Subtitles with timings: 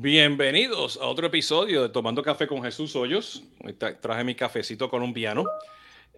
[0.00, 3.42] Bienvenidos a otro episodio de Tomando Café con Jesús Hoyos.
[4.00, 5.44] Traje mi cafecito colombiano,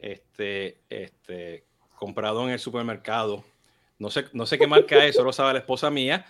[0.03, 1.65] este, este,
[1.97, 3.43] comprado en el supermercado.
[3.99, 6.27] No sé, no sé qué marca es, solo sabe la esposa mía.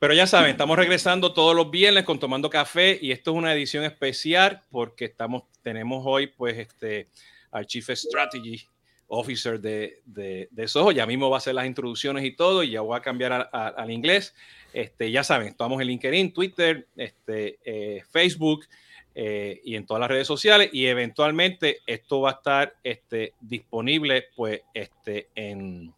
[0.00, 3.54] Pero ya saben, estamos regresando todos los viernes con Tomando Café y esto es una
[3.54, 7.10] edición especial porque estamos, tenemos hoy pues este,
[7.52, 8.66] al Chief Strategy
[9.08, 10.92] Officer de, de, de Soho.
[10.92, 13.90] Ya mismo va a hacer las introducciones y todo y ya voy a cambiar al
[13.90, 14.34] inglés.
[14.72, 18.66] Este, ya saben, estamos en LinkedIn, Twitter, este, eh, Facebook
[19.14, 20.70] eh, y en todas las redes sociales.
[20.72, 25.92] Y eventualmente esto va a estar este, disponible, pues, este, en.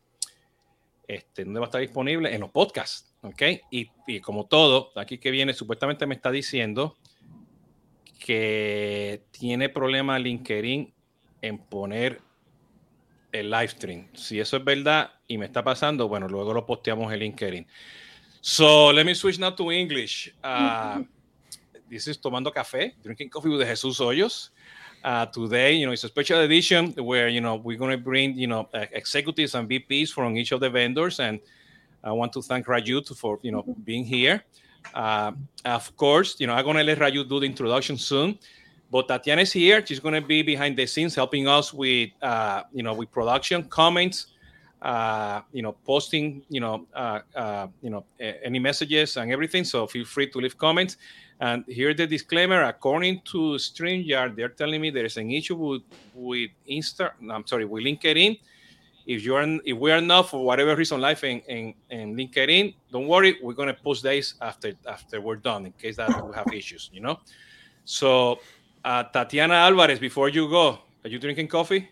[1.07, 2.33] Este, ¿Dónde va a estar disponible?
[2.33, 3.13] En los podcasts.
[3.23, 3.43] ¿Ok?
[3.71, 6.97] Y, y como todo, aquí que viene, supuestamente me está diciendo
[8.19, 10.95] que tiene problema LinkedIn
[11.43, 12.21] en poner
[13.33, 14.09] el live stream.
[14.15, 17.66] Si eso es verdad y me está pasando, bueno, luego lo posteamos en LinkedIn.
[18.41, 20.32] So let me switch now to English.
[20.43, 21.02] Uh,
[21.88, 24.51] this is Tomando Café, drinking coffee with Jesus Hoyos.
[25.02, 28.37] Uh, today, you know, it's a special edition where, you know, we're going to bring,
[28.37, 31.21] you know, executives and VPs from each of the vendors.
[31.21, 31.40] And
[32.05, 34.45] I want to thank Raju for, you know, being here.
[34.95, 35.33] Uh,
[35.65, 38.38] of course, you know, I'm going to let Raju do the introduction soon.
[38.91, 39.85] But Tatiana is here.
[39.87, 43.65] She's going to be behind the scenes helping us with, uh, you know, with production,
[43.65, 44.27] comments,
[44.83, 49.63] uh, you know, posting, you know, uh, uh, you know, any messages and everything.
[49.63, 50.96] So feel free to leave comments.
[51.41, 55.83] And here's the disclaimer: according to StreamYard, they're telling me there is an issue with
[56.15, 57.13] with Insta.
[57.30, 58.38] I'm sorry, with LinkedIn.
[59.07, 63.07] If you're if we are not for whatever reason live in, in, in LinkedIn, don't
[63.07, 66.91] worry, we're gonna post days after after we're done in case that we have issues,
[66.93, 67.19] you know.
[67.84, 68.38] So,
[68.84, 71.89] uh, Tatiana Alvarez, before you go, are you drinking coffee?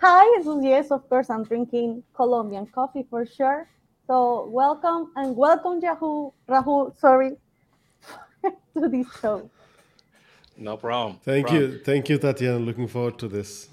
[0.00, 3.68] Hi, yes, of course, I'm drinking Colombian coffee for sure.
[4.06, 7.36] So welcome and welcome, Yahoo, Rahul, sorry,
[8.42, 9.48] to this show.
[10.56, 11.18] No problem.
[11.22, 11.78] Thank no you.
[11.78, 12.58] Thank you, Tatiana.
[12.58, 13.68] Looking forward to this.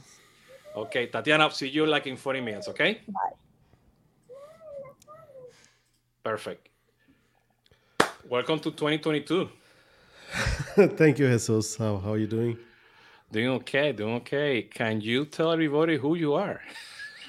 [0.75, 3.01] Okay, Tatiana, see you like in 40 minutes, okay?
[3.07, 4.35] Bye.
[6.23, 6.69] Perfect.
[8.29, 9.50] Welcome to 2022.
[10.75, 11.78] Thank you, Jesus.
[11.78, 12.57] How, how are you doing?
[13.31, 14.63] Doing okay, doing okay.
[14.63, 16.62] Can you tell everybody who you are?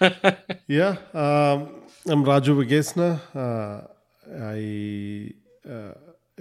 [0.67, 3.21] yeah, um, I'm Raju Vegesna.
[3.35, 3.87] Uh,
[4.33, 5.33] I
[5.71, 5.95] uh,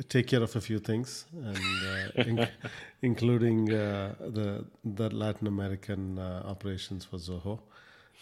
[0.07, 2.47] take care of a few things, and uh, in,
[3.01, 7.59] including uh, the the Latin American uh, operations for Zoho.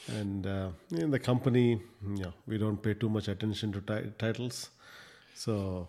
[0.08, 4.12] And uh, in the company, you know, we don't pay too much attention to ti-
[4.18, 4.70] titles,
[5.36, 5.88] so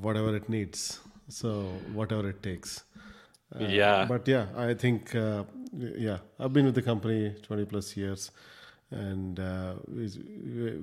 [0.00, 2.84] whatever it needs, so whatever it takes.
[3.54, 4.04] Uh, yeah.
[4.08, 8.30] But yeah, I think, uh, yeah, I've been with the company 20 plus years
[8.90, 10.10] and uh, we,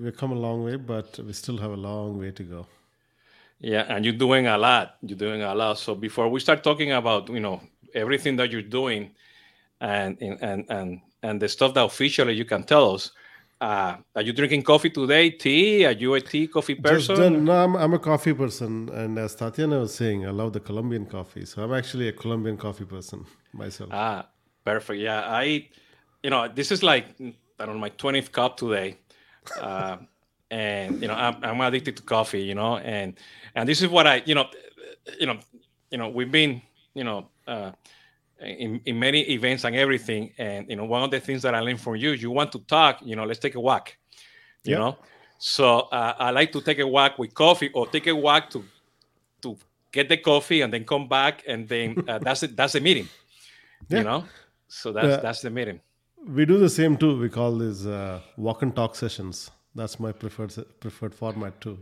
[0.01, 2.67] we've come a long way, but we still have a long way to go.
[3.59, 4.97] Yeah, and you're doing a lot.
[5.01, 5.79] You're doing a lot.
[5.79, 7.61] So before we start talking about, you know,
[7.93, 9.11] everything that you're doing
[9.79, 13.11] and and and and the stuff that officially you can tell us,
[13.63, 15.29] uh, are you drinking coffee today?
[15.29, 15.85] Tea?
[15.85, 17.15] Are you a tea coffee person?
[17.15, 20.59] Just, no, I'm, I'm a coffee person, and as Tatiana was saying, I love the
[20.59, 21.45] Colombian coffee.
[21.45, 23.89] So I'm actually a Colombian coffee person myself.
[23.93, 24.27] Ah,
[24.65, 24.99] perfect.
[24.99, 25.69] Yeah, I,
[26.23, 28.97] you know, this is like I don't know my twentieth cup today,
[29.61, 29.95] uh,
[30.51, 32.43] and you know I'm, I'm addicted to coffee.
[32.43, 33.17] You know, and
[33.55, 34.47] and this is what I, you know,
[35.21, 35.39] you know,
[35.89, 36.61] you know, we've been,
[36.95, 37.29] you know.
[37.47, 37.71] Uh,
[38.45, 40.31] in, in many events and everything.
[40.37, 42.59] And you know, one of the things that I learned from you, you want to
[42.59, 43.95] talk, you know, let's take a walk.
[44.63, 44.79] You Yep.
[44.79, 44.97] know,
[45.37, 48.63] so uh, I like to take a walk with coffee or take a walk to
[49.41, 49.57] to
[49.91, 52.55] get the coffee and then come back and then uh, that's it.
[52.55, 53.07] That's the meeting.
[53.89, 53.97] Yeah.
[53.99, 54.23] You know,
[54.67, 55.21] so that's Yeah.
[55.21, 55.79] that's the meeting.
[56.25, 57.19] We do the same too.
[57.19, 59.51] We call these uh, walk and talk sessions.
[59.75, 61.77] That's my preferred preferred format too.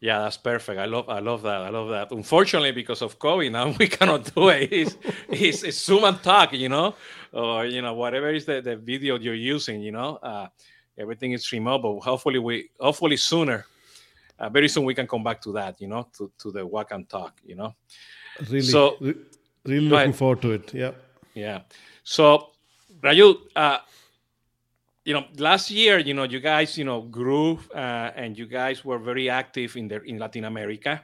[0.00, 0.78] Yeah, that's perfect.
[0.78, 1.60] I love I love that.
[1.62, 2.12] I love that.
[2.12, 4.72] Unfortunately, because of COVID, now we cannot do it.
[4.72, 4.96] It's,
[5.28, 6.94] it's, it's Zoom and talk, you know,
[7.32, 10.16] or you know whatever is the, the video you're using, you know.
[10.22, 10.46] Uh,
[10.96, 13.66] everything is remote, but hopefully we hopefully sooner,
[14.38, 16.92] uh, very soon we can come back to that, you know, to, to the walk
[16.92, 17.74] and talk, you know.
[18.48, 19.14] Really, So- re-
[19.64, 20.14] really looking ahead.
[20.16, 20.72] forward to it.
[20.74, 20.92] Yeah.
[21.34, 21.60] Yeah.
[22.04, 22.50] So,
[23.00, 23.78] Raju, uh,
[25.08, 28.84] you know, last year, you know, you guys, you know, grew uh, and you guys
[28.84, 31.02] were very active in the in Latin America,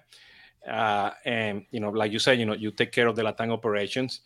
[0.70, 3.50] uh, and you know, like you said, you know, you take care of the Latin
[3.50, 4.20] operations,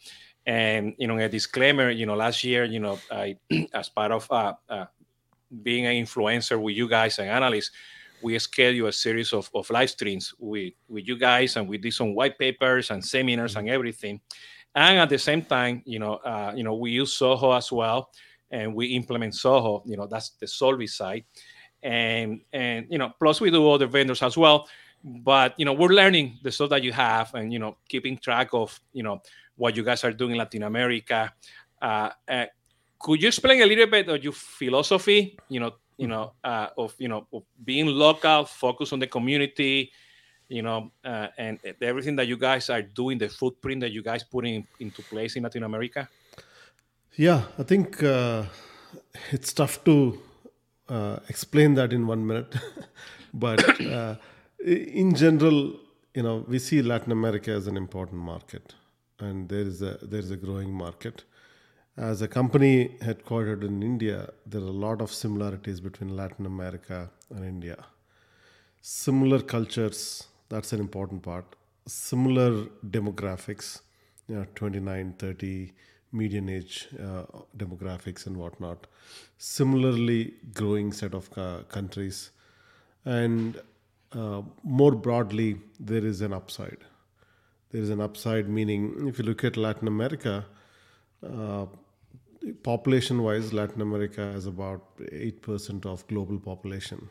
[0.45, 3.37] and you know, a disclaimer, you know, last year, you know, I
[3.73, 4.87] as part of uh, uh,
[5.63, 7.71] being an influencer with you guys and analysts,
[8.21, 11.95] we schedule a series of, of live streams with, with you guys and we did
[11.95, 14.21] some white papers and seminars and everything.
[14.75, 18.11] And at the same time, you know, uh, you know, we use Zoho as well
[18.51, 21.25] and we implement Zoho, you know, that's the Solvi side.
[21.83, 24.69] And and you know, plus we do other vendors as well.
[25.05, 28.49] but you know we're learning the stuff that you have and you know keeping track
[28.53, 29.21] of you know
[29.57, 31.33] what you guys are doing in latin america
[31.81, 32.47] uh, uh,
[32.99, 36.95] could you explain a little bit of your philosophy you know you know uh, of
[36.99, 39.91] you know of being local focus on the community
[40.49, 44.25] you know uh, and everything that you guys are doing the footprint that you guys
[44.25, 46.09] putting into place in latin america
[47.19, 48.45] yeah i think uh,
[49.37, 49.95] it's tough to
[50.89, 52.55] uh, explain that in one minute
[53.35, 53.61] but
[54.65, 55.79] in general,
[56.15, 58.75] you know, we see Latin America as an important market,
[59.21, 61.25] and there is a there is a growing market.
[61.97, 67.11] As a company headquartered in India, there are a lot of similarities between Latin America
[67.31, 67.77] and India.
[68.81, 71.57] Similar cultures, that's an important part.
[71.87, 73.81] Similar demographics,
[74.29, 75.73] you know, 29, 30,
[76.13, 77.25] median age uh,
[77.57, 78.87] demographics and whatnot.
[79.37, 82.31] Similarly, growing set of uh, countries.
[83.05, 83.61] And
[84.13, 86.79] uh, more broadly, there is an upside.
[87.71, 90.47] There is an upside, meaning if you look at Latin America,
[91.23, 91.67] uh,
[92.63, 97.09] population wise, Latin America has about 8% of global population.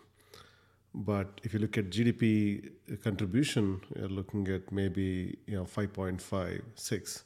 [0.94, 2.71] But if you look at GDP
[3.03, 7.23] contribution, you're looking at maybe you know 5.5, 6.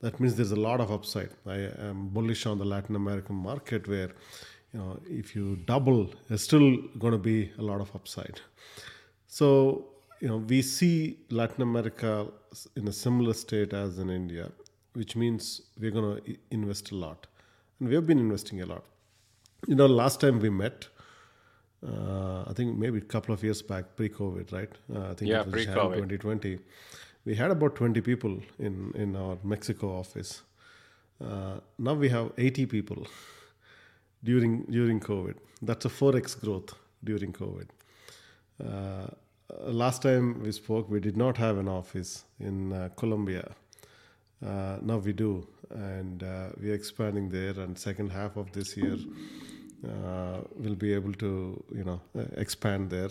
[0.00, 1.30] That means there's a lot of upside.
[1.46, 4.10] I am bullish on the Latin American market where
[4.72, 8.40] you know if you double, there's still going to be a lot of upside.
[9.26, 9.88] So,
[10.20, 12.26] you know, we see Latin America
[12.74, 14.50] in a similar state as in India,
[14.94, 17.26] which means we're going to invest a lot.
[17.78, 18.84] And we have been investing a lot.
[19.66, 20.88] You know, last time we met,
[21.86, 24.70] uh, I think maybe a couple of years back, pre-COVID, right?
[24.94, 26.08] Uh, I think yeah, it was pre-COVID.
[26.08, 26.58] 2020.
[27.26, 30.42] We had about 20 people in, in our Mexico office.
[31.20, 33.04] Uh, now we have 80 people
[34.22, 35.34] during during COVID.
[35.60, 37.66] That's a 4x growth during COVID.
[38.64, 39.08] Uh,
[39.58, 43.44] last time we spoke, we did not have an office in uh, Colombia.
[44.44, 46.22] Uh, now we do, and
[46.60, 47.58] we're expanding there.
[47.58, 48.98] And second half of this year,
[50.54, 52.00] we'll be able to, you know,
[52.36, 53.10] expand there.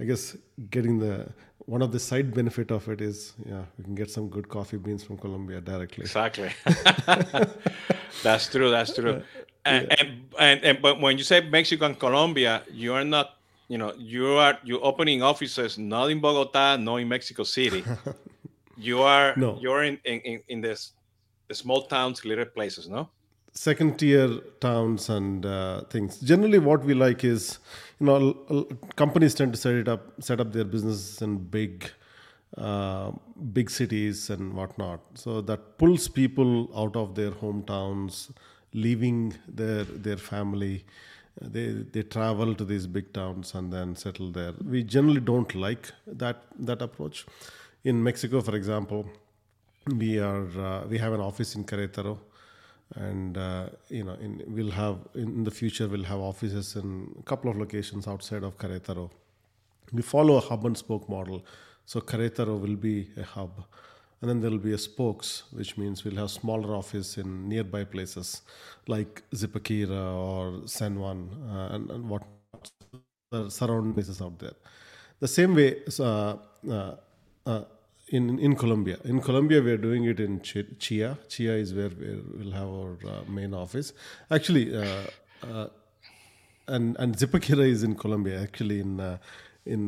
[0.00, 0.36] I guess
[0.70, 1.28] getting the
[1.66, 4.76] one of the side benefit of it is yeah we can get some good coffee
[4.76, 6.02] beans from Colombia directly.
[6.02, 6.50] Exactly.
[8.22, 8.70] that's true.
[8.70, 9.22] That's true.
[9.64, 9.96] And, yeah.
[9.98, 10.08] and,
[10.38, 13.38] and, and but when you say Mexico and Colombia, you are not
[13.68, 17.84] you know you are you opening offices not in Bogota, not in Mexico City.
[18.76, 19.58] you are no.
[19.60, 20.92] you're in in, in this
[21.48, 23.08] the small towns, little places, no?
[23.54, 24.28] Second tier
[24.60, 26.18] towns and uh, things.
[26.18, 27.58] Generally, what we like is,
[28.00, 28.66] you know,
[28.96, 31.88] companies tend to set it up, set up their business in big,
[32.58, 33.12] uh,
[33.52, 35.00] big cities and whatnot.
[35.14, 38.32] So that pulls people out of their hometowns,
[38.72, 40.84] leaving their their family
[41.40, 44.52] they they travel to these big towns and then settle there.
[44.64, 47.26] We generally don't like that that approach.
[47.82, 49.06] In Mexico, for example,
[49.86, 52.18] we are uh, we have an office in Querétaro,
[52.96, 57.22] and uh, you know in, we'll have in the future we'll have offices in a
[57.22, 59.10] couple of locations outside of Querétaro.
[59.92, 61.44] We follow a hub and spoke model,
[61.84, 63.64] so Querétaro will be a hub
[64.24, 67.84] and then there will be a spokes, which means we'll have smaller office in nearby
[67.84, 68.40] places
[68.86, 72.22] like Zipaquira or San Juan uh, and, and, what
[73.50, 74.54] surrounding places out there.
[75.20, 76.36] The same way uh,
[76.70, 76.94] uh,
[77.44, 77.64] uh,
[78.16, 78.98] in in Colombia.
[79.04, 81.18] In Colombia, we are doing it in Chia.
[81.28, 83.92] Chia is where we'll have our uh, main office.
[84.30, 85.66] Actually, uh,
[86.68, 88.40] and and Zipaquira is in Colombia.
[88.40, 89.18] Actually, in
[89.66, 89.82] in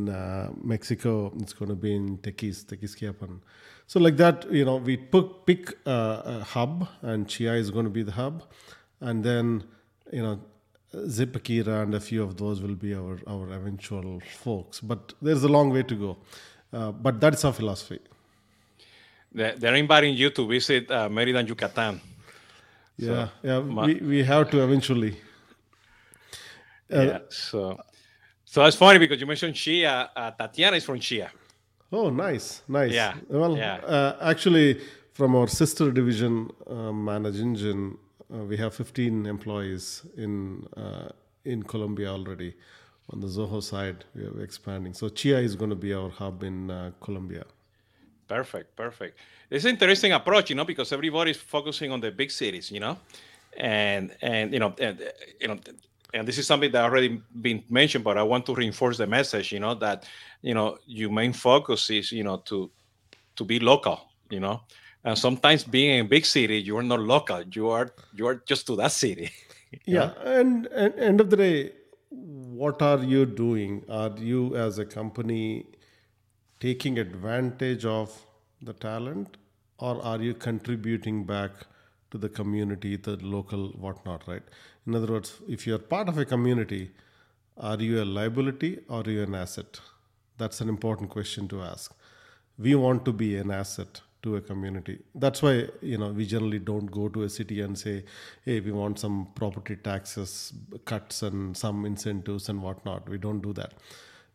[0.75, 3.39] Mexico, it's going to be in Tequis, Tequisquiapan.
[3.87, 7.91] So like that, you know, we pick, pick a hub, and Chia is going to
[7.91, 8.43] be the hub,
[9.01, 9.65] and then
[10.13, 10.41] you know,
[10.95, 14.81] Zipaquira and a few of those will be our our eventual folks.
[14.81, 16.19] But there's a long way to go.
[16.73, 18.01] Uh, but that's our philosophy.
[19.37, 22.01] They're inviting you to visit uh, Merida and Yucatan.
[22.97, 25.19] Yeah, so, yeah, my, we, we have to eventually.
[26.91, 27.79] Uh, yeah, so
[28.45, 30.11] so that's funny because you mentioned Chia.
[30.17, 31.31] Uh, Tatiana is from Chia.
[31.93, 32.93] Oh, nice, nice.
[32.93, 33.15] Yeah.
[33.29, 33.77] Well, yeah.
[33.77, 34.81] Uh, actually,
[35.13, 37.65] from our sister division, uh, Manage
[38.35, 41.11] uh, we have 15 employees in uh,
[41.45, 42.55] in Colombia already.
[43.11, 44.93] On the Zoho side, we are expanding.
[44.95, 47.45] So Chia is going to be our hub in uh, Colombia.
[48.29, 49.19] Perfect, perfect.
[49.51, 52.99] It's an interesting approach, you know, because everybody's focusing on the big cities, you know,
[53.57, 55.01] and and you know, and,
[55.41, 55.59] you know,
[56.13, 59.53] and this is something that already been mentioned, but I want to reinforce the message,
[59.53, 60.09] you know, that
[60.43, 62.71] you know your main focus is you know to
[63.37, 64.63] to be local, you know.
[65.05, 67.43] And sometimes being in a big city, you are not local.
[67.53, 69.31] You are you are just to that city.
[69.85, 71.73] yeah, and, and end of the day,
[72.11, 73.85] what are you doing?
[73.89, 75.67] Are you as a company
[76.61, 78.27] taking advantage of
[78.63, 79.37] the talent
[79.79, 81.51] or are you contributing back
[82.11, 84.43] to the community, the local whatnot, right?
[84.87, 86.91] In other words, if you're part of a community,
[87.59, 89.81] are you a liability or are you an asset?
[90.39, 91.95] That's an important question to ask.
[92.59, 94.99] We want to be an asset to a community.
[95.15, 98.05] That's why you know we generally don't go to a city and say,
[98.45, 100.53] "Hey, we want some property taxes
[100.85, 103.75] cuts and some incentives and whatnot." We don't do that.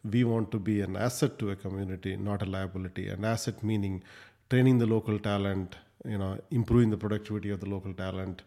[0.03, 3.07] We want to be an asset to a community, not a liability.
[3.09, 4.03] An asset meaning
[4.49, 8.41] training the local talent, you know, improving the productivity of the local talent,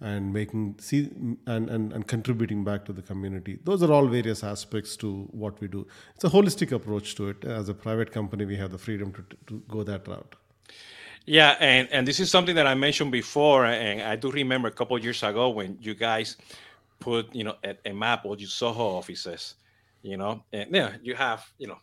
[0.00, 1.10] and making see
[1.46, 3.58] and, and, and contributing back to the community.
[3.64, 5.86] Those are all various aspects to what we do.
[6.14, 7.44] It's a holistic approach to it.
[7.44, 10.34] As a private company we have the freedom to, to go that route.
[11.26, 14.72] Yeah and and this is something that i mentioned before and i do remember a
[14.72, 16.38] couple years ago when you guys
[16.98, 19.54] put you know a, a map of your zoho offices
[20.02, 20.42] you know?
[20.52, 21.78] And yeah you have you know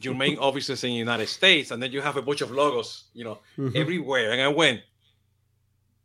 [0.00, 3.04] your main offices in the united states and then you have a bunch of logos
[3.12, 3.76] you know mm-hmm.
[3.76, 4.32] everywhere.
[4.32, 4.80] And i went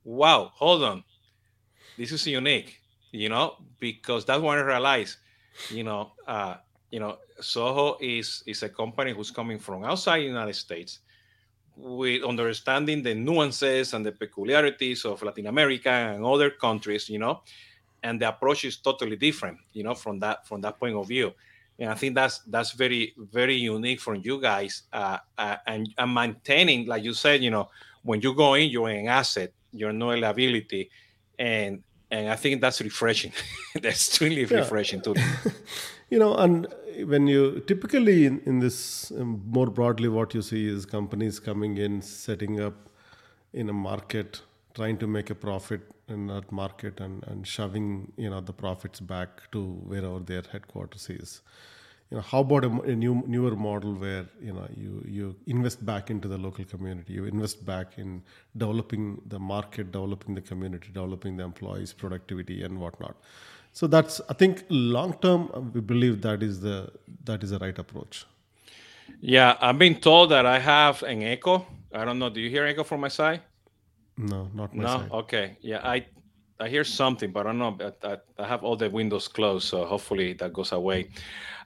[0.03, 1.03] wow hold on.
[1.97, 2.81] This is unique,
[3.11, 5.17] you know, because that's when I realized,
[5.69, 6.55] you know, uh,
[6.89, 10.99] you know, Zoho is is a company who's coming from outside the United States
[11.75, 17.41] with understanding the nuances and the peculiarities of Latin America and other countries, you know,
[18.03, 21.33] and the approach is totally different, you know, from that from that point of view.
[21.79, 26.13] And I think that's that's very very unique from you guys, uh, uh, and, and
[26.13, 27.69] maintaining, like you said, you know,
[28.03, 30.91] when you go in, you're an asset, you're no liability,
[31.39, 31.81] and
[32.11, 33.31] and I think that's refreshing.
[33.81, 34.57] that's extremely yeah.
[34.59, 35.15] refreshing too.
[36.11, 36.67] you know, and
[37.05, 41.77] when you typically in, in this um, more broadly, what you see is companies coming
[41.77, 42.75] in, setting up
[43.51, 44.41] in a market,
[44.73, 48.99] trying to make a profit in that market, and and shoving you know the profits
[48.99, 51.41] back to wherever their headquarters is.
[52.09, 55.85] You know how about a, a, new newer model where you know you you invest
[55.85, 58.21] back into the local community you invest back in
[58.55, 63.15] developing the market developing the community developing the employees productivity and whatnot.
[63.71, 66.91] So that's i think long term we believe that is the
[67.23, 68.25] that is the right approach.
[69.19, 71.65] Yeah i've been told that i have an echo.
[71.93, 73.41] I don't know do you hear echo from my side
[74.17, 75.11] no not my no side.
[75.11, 76.05] okay yeah i
[76.59, 77.93] I hear something, but I don't know.
[78.03, 81.09] I, I have all the windows closed, so hopefully that goes away.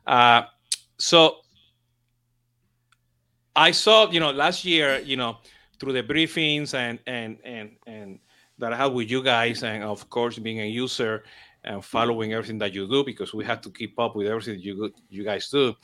[0.08, 0.44] Uh,
[0.98, 1.38] so
[3.56, 5.38] I saw, you know, last year, you know,
[5.80, 8.20] through the briefings and and and and
[8.58, 11.24] that I had with you guys, and of course being a user
[11.64, 14.92] and following everything that you do because we have to keep up with everything you
[15.10, 15.76] you guys do.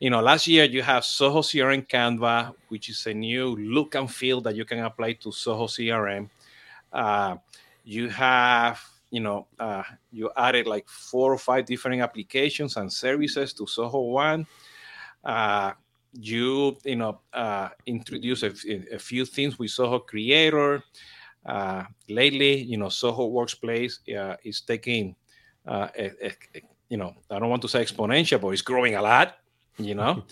[0.00, 4.10] You know, last year you have Zoho CRM Canva, which is a new look and
[4.10, 6.28] feel that you can apply to Zoho CRM.
[6.92, 7.36] Uh,
[7.84, 8.80] you have
[9.14, 14.10] you know, uh, you added like four or five different applications and services to Zoho
[14.10, 14.44] One.
[15.22, 15.70] Uh,
[16.12, 18.52] you, you know, uh, introduce a,
[18.92, 20.82] a, few things with Zoho Creator.
[21.46, 25.14] Uh, lately, you know, Zoho Workspace uh, is taking,
[25.64, 26.32] a, a,
[26.88, 29.36] you know, I don't want to say exponential, but it's growing a lot,
[29.78, 30.24] you know.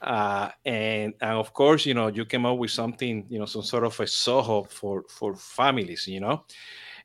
[0.00, 3.62] Uh, and and of course, you know, you came up with something, you know, some
[3.62, 6.44] sort of a Zoho for for families, you know,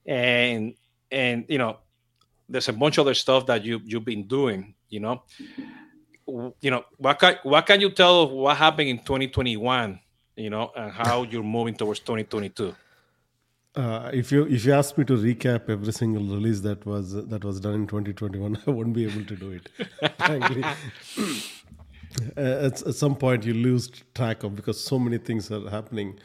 [0.05, 0.75] and
[1.11, 1.79] and you know
[2.47, 5.23] there's a bunch of other stuff that you you've been doing you know?
[6.27, 9.99] You know what can what can you tell of what happened in 2021
[10.35, 12.75] you know and how you're moving towards 2022
[13.75, 17.43] uh, if you if you ask me to recap every single release that was that
[17.43, 19.69] was done in 2021 i won't be able to do it
[20.17, 20.63] frankly
[22.37, 26.17] at, at some point you lose track of because so many things are happening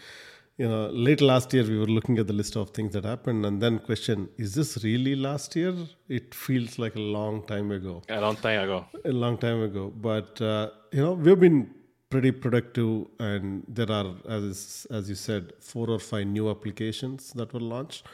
[0.60, 3.46] you know, late last year we were looking at the list of things that happened,
[3.46, 5.74] and then question: Is this really last year?
[6.06, 8.02] It feels like a long time ago.
[8.10, 8.84] A long time ago.
[9.06, 11.70] A long time ago, but uh, you know, we've been
[12.10, 17.54] pretty productive, and there are, as as you said, four or five new applications that
[17.54, 18.06] were launched.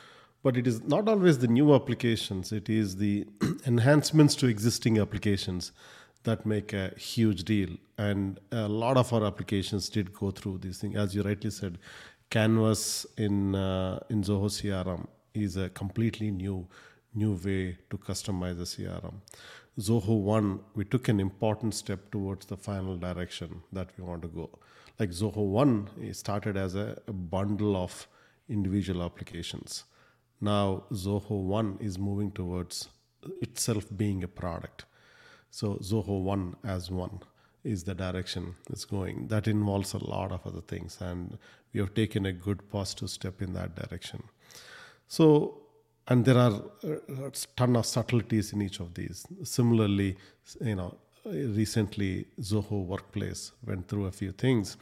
[0.45, 3.27] But it is not always the new applications; it is the
[3.67, 5.73] enhancements to existing applications
[6.27, 7.71] that make a huge deal.
[7.99, 11.79] And a lot of our applications did go through these things, as you rightly said
[12.31, 16.67] Canvas in uh, in Zoho CRM is a completely new
[17.15, 19.15] new way to customize the CRM.
[19.79, 24.29] Zoho One, we took an important step towards the final direction that we want to
[24.29, 24.51] go.
[24.99, 28.09] Like Zoho One started as a, a bundle of
[28.49, 29.85] individual applications.
[30.41, 32.89] Now Zoho One is moving towards
[33.41, 34.85] itself being a product.
[35.57, 37.21] So Zoho One as one
[37.65, 39.29] is the direction it's going.
[39.29, 41.39] That involves a lot of other things, and
[41.73, 44.23] we have taken a good positive step in that direction.
[45.09, 45.63] So,
[46.09, 49.27] and there are a ton of subtleties in each of these.
[49.45, 50.19] Similarly,
[50.61, 54.77] you know, recently Zoho Workplace went through a few things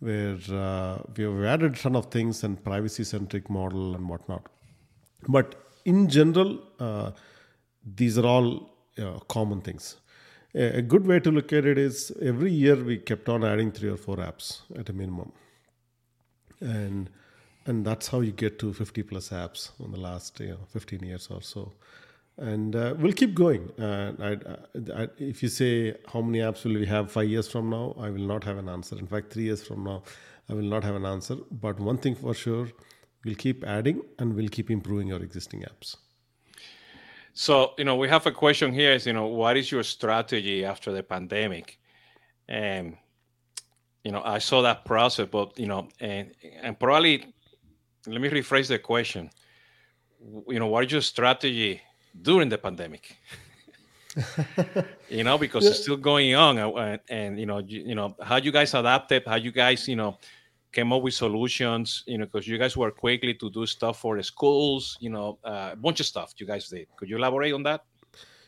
[0.00, 4.44] where uh, we have added a ton of things and privacy centric model and whatnot.
[5.26, 5.54] But
[5.86, 7.12] in general, uh,
[7.96, 9.96] these are all uh, common things.
[10.54, 13.88] A, good way to look at it is every year we kept on adding three
[13.88, 15.32] or four apps at a minimum,
[16.60, 17.08] and
[17.64, 21.04] and that's how you get to 50 plus apps in the last you know 15
[21.04, 21.72] years or so
[22.38, 23.70] and uh, we'll keep going.
[23.78, 27.70] Uh, I, I, if you say how many apps will we have five years from
[27.70, 28.98] now, I will not have an answer.
[28.98, 30.02] In fact, three years from now,
[30.48, 31.36] I will not have an answer.
[31.50, 32.68] But one thing for sure,
[33.24, 35.96] we'll keep adding and we'll keep improving our existing apps.
[37.34, 40.64] So, you know, we have a question here is, you know, what is your strategy
[40.64, 41.78] after the pandemic?
[42.48, 42.96] And,
[44.04, 47.32] you know, I saw that process, but, you know, and, and probably,
[48.06, 49.30] let me rephrase the question.
[50.48, 51.80] You know, what is your strategy
[52.20, 53.16] during the pandemic.
[55.08, 55.70] you know, because yeah.
[55.70, 59.22] it's still going on, and, and you know, you, you, know how you guys adapted,
[59.26, 60.18] how you guys, you know,
[60.72, 62.04] came up with solutions.
[62.06, 64.96] You know, because you guys work quickly to do stuff for schools.
[65.00, 66.88] You know, uh, a bunch of stuff you guys did.
[66.96, 67.84] Could you elaborate on that?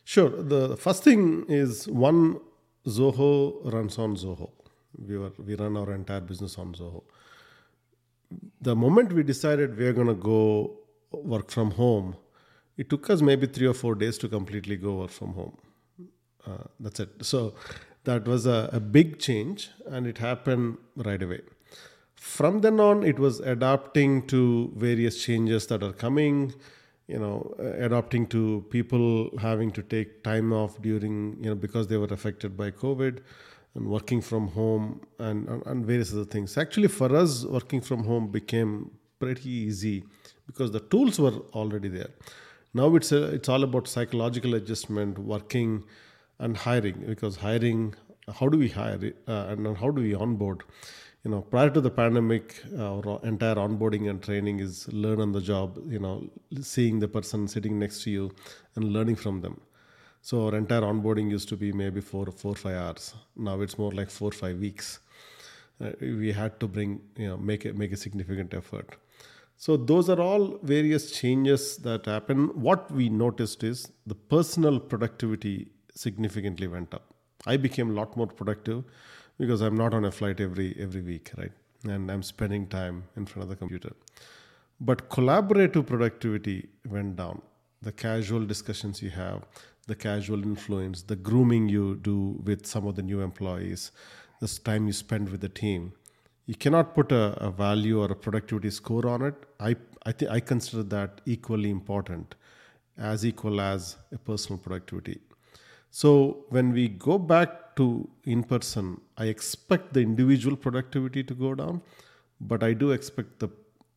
[0.05, 0.31] Sure.
[0.43, 2.41] The first thing is one
[2.87, 4.51] Zoho runs on Zoho.
[4.99, 7.03] We were we run our entire business on Zoho.
[8.61, 10.79] The moment we decided we are going to go
[11.13, 12.17] work from home,
[12.77, 15.57] it took us maybe three or four days to completely go work from home.
[16.47, 17.25] Uh, that's it.
[17.25, 17.55] So
[18.05, 21.41] that was a, a big change, and it happened right away.
[22.25, 26.55] From then on, it was adapting to various changes that are coming.
[27.07, 31.99] You know, adapting to people having to take time off during you know because they
[31.99, 33.19] were affected by COVID
[33.75, 36.57] and working from home and, and, and, various other things.
[36.57, 38.91] Actually, for us, working from home became
[39.21, 40.03] pretty easy
[40.47, 42.11] because the tools were already there.
[42.73, 45.85] Now it's a, it's all about psychological adjustment, working,
[46.39, 47.05] and hiring.
[47.07, 47.95] Because hiring,
[48.41, 50.65] how do we hire uh, and how do we onboard?
[51.25, 55.41] You know, prior to the pandemic, our entire onboarding and training is learn on the
[55.41, 55.79] job.
[55.89, 56.29] You know,
[56.61, 58.31] seeing the person sitting next to you
[58.77, 59.59] and learning from them.
[60.21, 63.15] So our entire onboarding used to be maybe four, four, five hours.
[63.37, 65.01] Now it's more like four, five weeks.
[65.83, 68.97] Uh, we had to bring, you know, make a, make a significant effort.
[69.57, 72.49] So those are all various changes that happen.
[72.61, 77.15] What we noticed is the personal productivity significantly went up.
[77.47, 78.85] I became a lot more productive
[79.39, 81.53] because I'm not on a flight every every week, right?
[81.85, 83.93] And I'm spending time in front of the computer.
[84.81, 87.43] But collaborative productivity went down.
[87.83, 89.45] The casual discussions you have,
[89.87, 93.93] the casual influence, the grooming you do with some of the new employees,
[94.41, 95.93] this time you spend with the team
[96.47, 99.35] you cannot put a, a, value or a productivity score on it.
[99.59, 102.35] I I think I consider that equally important,
[102.99, 105.21] as equal as a personal productivity.
[105.95, 111.55] So when we go back to in person, I expect the individual productivity to go
[111.55, 111.83] down,
[112.41, 113.49] but I do expect the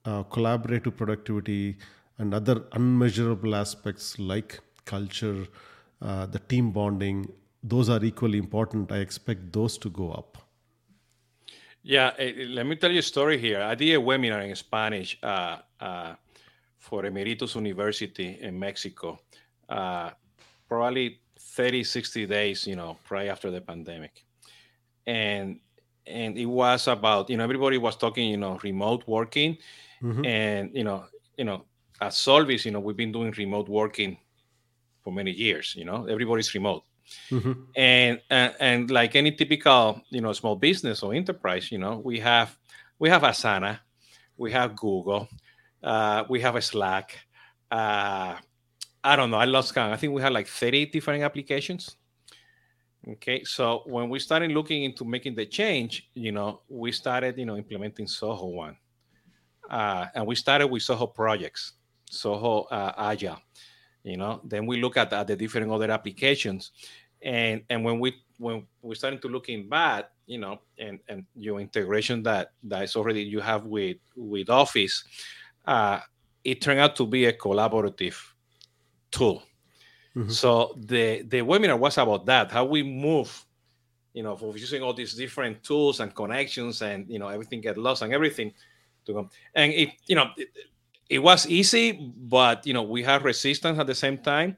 [0.06, 1.78] uh, collaborative productivity
[2.20, 5.48] and other unmeasurable aspects like culture,
[6.04, 7.32] uh, the team bonding,
[7.64, 8.92] those are equally important.
[8.92, 10.38] I expect those to go up.
[11.82, 13.64] Yeah, eh, eh, let me tell you a story here.
[13.64, 16.14] I did a webinar in Spanish uh, uh,
[16.78, 19.18] for Emeritus University in Mexico,
[19.68, 20.12] uh,
[20.70, 21.22] probably
[21.58, 24.24] 30, 60 days, you know, right after the pandemic.
[25.08, 25.60] And
[26.06, 29.58] and it was about, you know, everybody was talking, you know, remote working.
[30.02, 30.26] Mm-hmm.
[30.26, 31.06] And, you know,
[31.38, 31.66] you know,
[32.00, 34.18] at Solvis, you know, we've been doing remote working
[35.04, 36.84] for many years, you know, everybody's remote.
[37.32, 37.54] Mm-hmm.
[37.76, 42.20] And, and and like any typical you know small business or enterprise, you know, we
[42.20, 42.58] have
[43.00, 43.80] we have Asana,
[44.38, 45.28] we have Google,
[45.84, 47.18] uh, we have a Slack.
[47.72, 48.36] Uh,
[49.12, 49.38] I don't know.
[49.38, 49.94] I lost count.
[49.94, 51.96] I think we had like 30 different applications.
[53.08, 57.46] Okay, so when we started looking into making the change, you know, we started, you
[57.46, 58.76] know, implementing Zoho One,
[59.70, 61.74] uh, and we started with Zoho projects,
[62.12, 63.40] Zoho uh, Agile
[64.08, 66.72] you know then we look at, at the different other applications
[67.22, 71.60] and and when we when we're starting to looking back you know and and your
[71.60, 75.04] integration that that is already you have with with office
[75.66, 76.00] uh
[76.44, 78.16] it turned out to be a collaborative
[79.12, 79.44] tool
[80.16, 80.30] mm-hmm.
[80.30, 83.46] so the the webinar was about that how we move
[84.14, 87.78] you know for using all these different tools and connections and you know everything get
[87.78, 88.52] lost and everything
[89.06, 90.50] to go and it you know it,
[91.10, 94.58] it was easy, but you know we had resistance at the same time.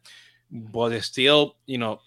[0.52, 2.02] But still, you know,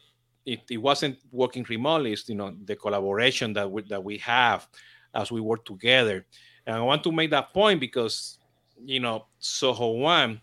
[0.44, 2.12] it, it wasn't working remotely.
[2.12, 4.66] It's, you know, the collaboration that we, that we have
[5.14, 6.26] as we work together.
[6.66, 8.38] And I want to make that point because,
[8.84, 10.40] you know, Zoho One,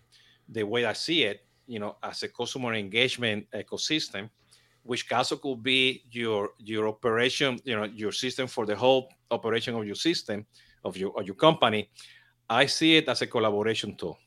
[0.47, 4.29] the way I see it, you know, as a customer engagement ecosystem,
[4.83, 9.75] which also could be your your operation, you know, your system for the whole operation
[9.75, 10.45] of your system
[10.83, 11.89] of your of your company.
[12.49, 14.17] I see it as a collaboration tool.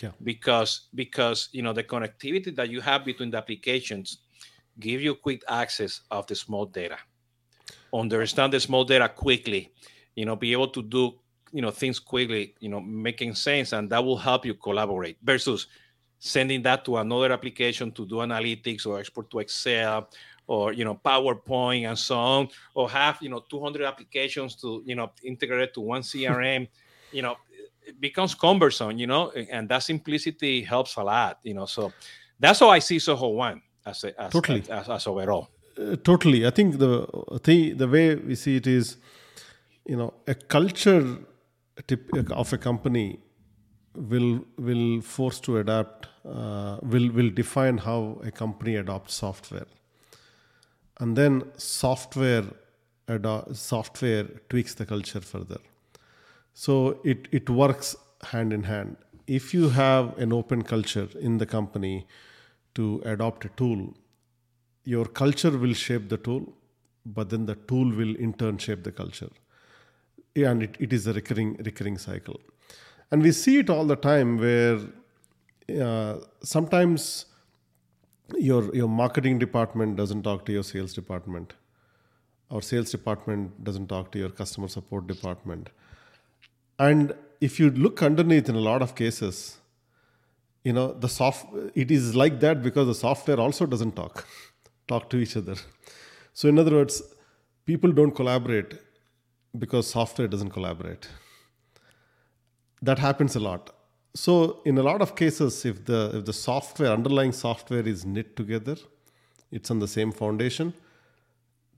[0.00, 0.12] Yeah.
[0.22, 4.18] Because because you know the connectivity that you have between the applications
[4.78, 6.98] give you quick access of the small data.
[7.92, 9.72] Understand the small data quickly,
[10.16, 11.14] you know, be able to do
[11.52, 15.68] you know things quickly, you know, making sense, and that will help you collaborate versus
[16.24, 20.08] sending that to another application to do analytics or export to Excel
[20.46, 24.94] or you know PowerPoint and so on, or have you know 200 applications to you
[24.94, 26.66] know integrate to one CRM.
[27.12, 27.36] you know,
[27.86, 28.98] it becomes cumbersome.
[28.98, 31.40] You know, and that simplicity helps a lot.
[31.42, 31.92] You know, so
[32.40, 34.60] that's how I see Zoho One as a, as, Totally.
[34.60, 35.48] as, as, as overall.
[35.78, 36.46] Uh, totally.
[36.46, 37.06] I think the
[37.42, 38.96] the the way we see it is,
[39.86, 41.18] you know, a culture
[41.86, 43.20] tip of a company
[43.94, 46.08] will will force to adapt.
[46.24, 49.66] Uh, will will define how a company adopts software,
[50.98, 52.44] and then software
[53.08, 55.58] ado- software tweaks the culture further.
[56.54, 58.96] So it it works hand in hand.
[59.26, 62.06] If you have an open culture in the company
[62.74, 63.92] to adopt a tool,
[64.84, 66.54] your culture will shape the tool,
[67.04, 69.30] but then the tool will in turn shape the culture.
[70.34, 72.40] And it, it is a recurring recurring cycle.
[73.10, 74.80] And we see it all the time where
[75.70, 77.26] uh, sometimes
[78.36, 81.54] your your marketing department doesn't talk to your sales department.
[82.50, 85.70] Or sales department doesn't talk to your customer support department.
[86.78, 89.56] And if you look underneath in a lot of cases,
[90.64, 94.26] you know the soft it is like that because the software also doesn't talk
[94.88, 95.56] talk to each other
[96.32, 97.02] so in other words
[97.66, 98.74] people don't collaborate
[99.58, 101.08] because software doesn't collaborate
[102.82, 103.73] that happens a lot
[104.14, 108.36] so in a lot of cases if the if the software underlying software is knit
[108.36, 108.76] together
[109.50, 110.72] it's on the same foundation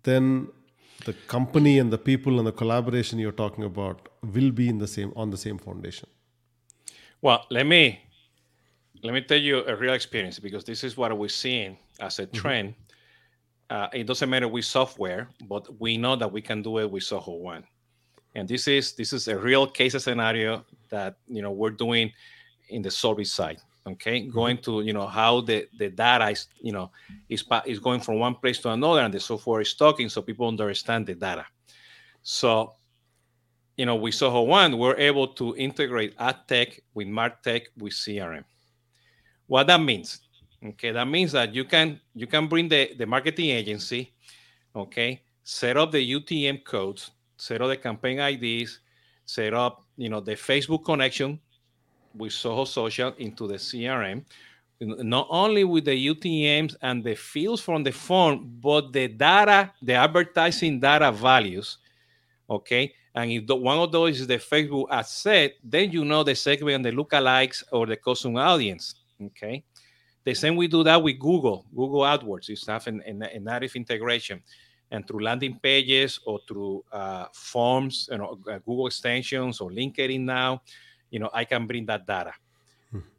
[0.03, 0.49] then
[1.05, 4.87] the company and the people and the collaboration you're talking about will be in the
[4.87, 6.09] same on the same foundation.
[7.21, 8.01] Well, let me
[9.03, 12.27] let me tell you a real experience because this is what we're seeing as a
[12.27, 12.75] trend.
[13.69, 17.03] Uh, it doesn't matter with software, but we know that we can do it with
[17.03, 17.65] Zoho One,
[18.37, 22.13] and this is this is a real case scenario that you know we're doing
[22.69, 23.59] in the service side.
[23.87, 24.31] Okay, mm-hmm.
[24.31, 26.91] going to you know how the the data is you know
[27.31, 30.47] is is going from one place to another, and the software is talking, so people
[30.47, 31.47] understand the data.
[32.23, 32.75] So
[33.77, 38.45] you know, with Zoho One, we're able to integrate ad tech with MarTech with CRM.
[39.47, 40.21] What that means,
[40.65, 44.13] okay, that means that you can you can bring the, the marketing agency,
[44.75, 48.81] okay, set up the UTM codes, set up the campaign IDs,
[49.25, 51.41] set up you know the Facebook connection
[52.15, 54.25] with Zoho Social into the CRM,
[54.81, 59.95] not only with the UTMs and the fields from the phone, but the data, the
[59.95, 61.79] advertising data values,
[62.49, 62.93] okay.
[63.15, 66.35] And if the, one of those is the Facebook ad set, then you know the
[66.35, 68.95] segment and the lookalikes or the custom audience.
[69.23, 69.65] Okay.
[70.23, 72.49] The same we do that with Google, Google AdWords.
[72.49, 74.43] You have a, a, a native integration.
[74.91, 80.21] And through landing pages or through uh, forms, you know, uh, Google extensions or LinkedIn
[80.21, 80.63] now,
[81.11, 82.33] you know, I can bring that data.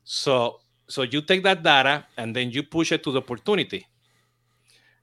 [0.04, 3.86] So so you take that data and then you push it to the opportunity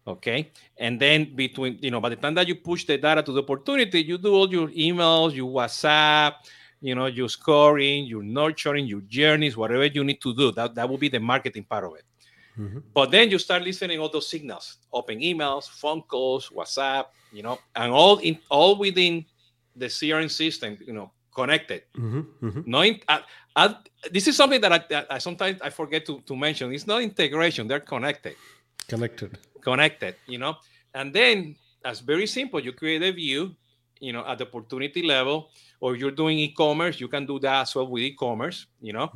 [0.07, 0.51] okay?
[0.77, 3.43] And then between you know by the time that you push the data to the
[3.43, 6.35] opportunity you do all your emails your whatsapp
[6.81, 10.53] you know your scoring your nurturing your journeys whatever you need to do.
[10.53, 12.05] That, that will be the marketing part of it
[12.95, 17.59] but then you start listening all those signals open emails phone calls whatsapp you know
[17.77, 19.25] and all in all within
[19.77, 21.83] the crm system you know connected
[22.67, 23.21] Knowing, uh,
[23.57, 23.75] uh,
[24.11, 26.73] this is something that I, that I sometimes I forget to, to mention.
[26.73, 28.37] It's not integration; they're connected
[28.89, 30.57] connected connected, you know.
[30.95, 32.61] And then that's very simple.
[32.61, 33.57] You create a view,
[34.01, 37.75] you know, at the opportunity level, or you're doing e-commerce, you can do that as
[37.75, 39.11] well with e-commerce, you know.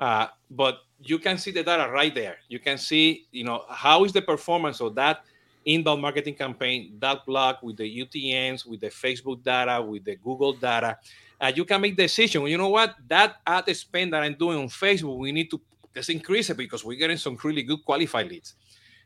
[0.00, 2.38] Uh, but you can see the data right there.
[2.48, 5.24] You can see, you know, how is the performance of that
[5.64, 10.54] inbound marketing campaign, that blog with the UTMs, with the Facebook data, with the Google
[10.54, 10.98] data.
[11.38, 12.42] And you can make decision.
[12.46, 12.96] You know what?
[13.06, 15.60] That ad spend that I'm doing on Facebook, we need to
[15.94, 18.54] just increase it because we're getting some really good qualified leads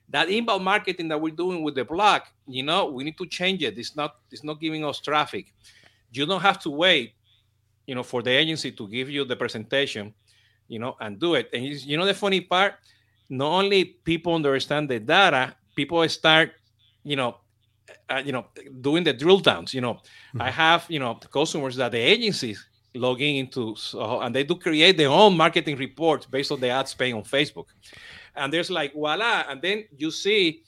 [0.09, 3.63] that inbound marketing that we're doing with the blog, you know, we need to change
[3.63, 3.79] it.
[3.79, 5.53] It's not it's not giving us traffic.
[6.13, 7.15] You don't have to wait,
[7.87, 10.15] you know, for the agency to give you the presentation,
[10.69, 11.49] you know, and do it.
[11.53, 12.75] And you know the funny part,
[13.29, 16.53] not only people understand the data, people start,
[17.05, 17.37] you know,
[18.09, 18.47] uh, you know,
[18.81, 19.73] doing the drill downs.
[19.75, 19.99] You know,
[20.39, 24.97] I have you know customers that the agencies logging into so, and they do create
[24.97, 27.67] their own marketing reports based on the ad spend on Facebook
[28.37, 30.63] and there's like voila and then you see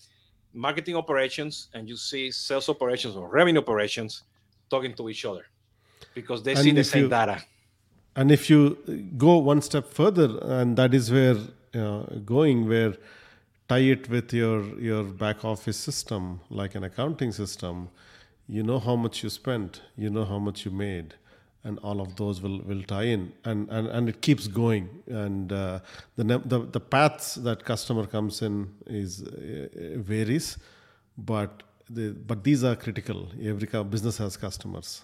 [0.52, 4.24] marketing operations and you see sales operations or revenue operations
[4.68, 5.44] talking to each other
[6.14, 7.40] because they And see the same you- data.
[8.16, 8.76] And if you
[9.18, 11.36] go one step further, and that is where
[11.74, 12.94] uh, going, where
[13.68, 17.90] tie it with your your back office system, like an accounting system,
[18.48, 21.14] you know how much you spent, you know how much you made,
[21.62, 24.88] and all of those will, will tie in, and, and, and it keeps going.
[25.06, 25.80] And uh,
[26.16, 30.56] the, the the paths that customer comes in is uh, varies,
[31.18, 33.28] but the, but these are critical.
[33.42, 35.02] Every business has customers,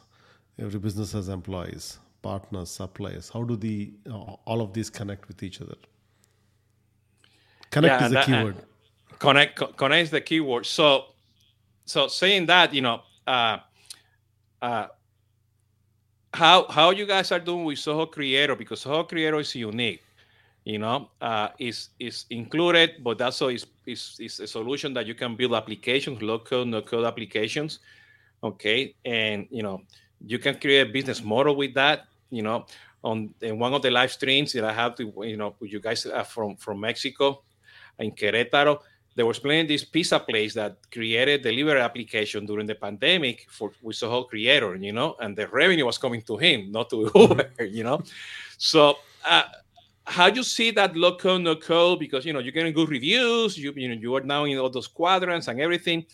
[0.59, 3.29] every business has employees, partners, suppliers.
[3.29, 5.77] How do the uh, all of these connect with each other?
[7.71, 8.57] Connect Yeah, is the that- keyword.
[9.19, 10.67] Connect co- connect is the keyword.
[10.67, 11.07] So
[11.85, 13.59] so saying that, you know, uh,
[14.61, 14.87] uh,
[16.35, 20.03] how how you guys are doing with Zoho Creator because Zoho Creator is unique.
[20.65, 25.15] You know, uh, is is included, but also is is is a solution that you
[25.15, 27.81] can build applications, low code, no code applications.
[28.45, 29.83] Okay, and you know,
[30.25, 32.07] you can create a business model with that.
[32.33, 32.67] You know,
[33.05, 35.81] on in one of the live streams that I have to, you know, with you
[35.81, 37.43] guys from from Mexico,
[37.99, 38.81] in Querétaro,
[39.15, 43.97] they were explaining this pizza place that created delivery application during the pandemic for with
[43.97, 47.85] Zoho Creator, you know, and the revenue was coming to him, not to Uber, you
[47.85, 48.03] know.
[48.57, 48.97] So
[49.29, 49.45] uh,
[50.05, 51.99] how you see that local code, no code?
[51.99, 54.71] Because you know you're getting good reviews, you you know you are now in all
[54.71, 56.07] those quadrants and everything.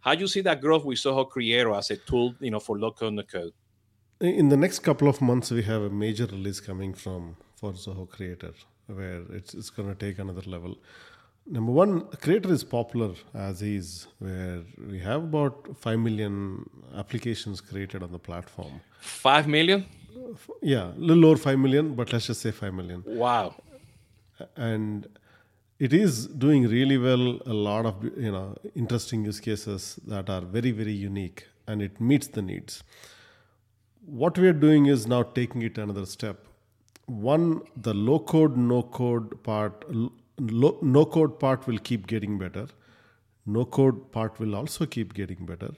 [0.00, 2.78] How do you see that growth with Zoho Creator as a tool, you know, for
[2.78, 3.52] local no code?
[4.20, 8.08] In the next couple of months, we have a major release coming from for Zoho
[8.08, 8.52] Creator,
[8.86, 10.78] where it's, it's going to take another level.
[11.46, 18.02] Number one, Creator is popular as is, where we have about 5 million applications created
[18.02, 18.80] on the platform.
[19.00, 19.84] Five million?
[20.62, 23.02] Yeah, a little over 5 million, but let's just say 5 million.
[23.06, 23.54] Wow.
[24.56, 25.06] and
[25.78, 30.40] it is doing really well a lot of you know interesting use cases that are
[30.40, 32.82] very very unique and it meets the needs
[34.06, 36.46] what we are doing is now taking it another step.
[37.06, 39.84] One the low code no code part
[40.38, 42.66] no code part will keep getting better.
[43.44, 45.70] No code part will also keep getting better.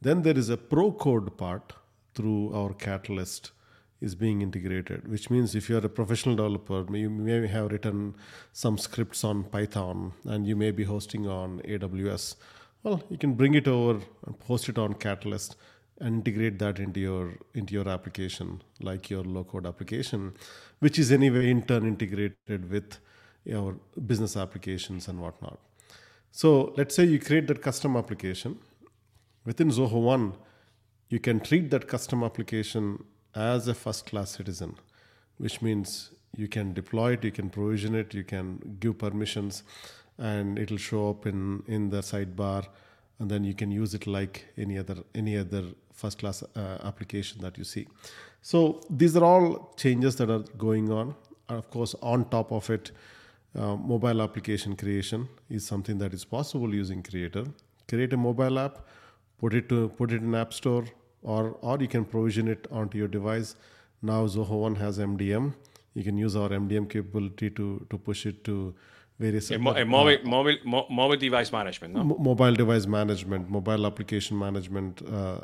[0.00, 1.72] Then there is a pro code part
[2.14, 3.52] through our catalyst
[4.00, 8.14] is being integrated which means if you're a professional developer you may have written
[8.52, 12.34] some scripts on python and you may be hosting on aws
[12.82, 15.54] well you can bring it over and post it on catalyst
[16.02, 20.32] and integrate that into your into your application like your low code application
[20.80, 22.98] which is anyway in turn integrated with
[23.44, 25.58] your business applications and whatnot.
[26.30, 28.58] So let's say you create that custom application.
[29.44, 30.34] Within zoho 1
[31.08, 34.76] you can treat that custom application as a first class citizen
[35.38, 39.62] which means you can deploy it you can provision it you can give permissions
[40.18, 42.64] and it'll show up in in the sidebar
[43.22, 45.62] and then you can use it like any other any other
[46.02, 47.86] first class uh, application that you see.
[48.50, 51.14] So these are all changes that are going on.
[51.48, 52.90] And of course on top of it
[53.54, 57.44] uh, mobile application creation is something that is possible using creator.
[57.88, 58.80] Create a mobile app
[59.38, 60.84] put it to put it in app store
[61.22, 63.54] or or you can provision it onto your device.
[64.10, 65.54] Now zoho one has mdm
[65.94, 68.74] you can use our mdm capability to to push it to
[69.24, 72.04] various A, mo- a mobile, mobile, mo- mobile device management, no?
[72.10, 75.40] mo- mobile device management, mobile application management, uh,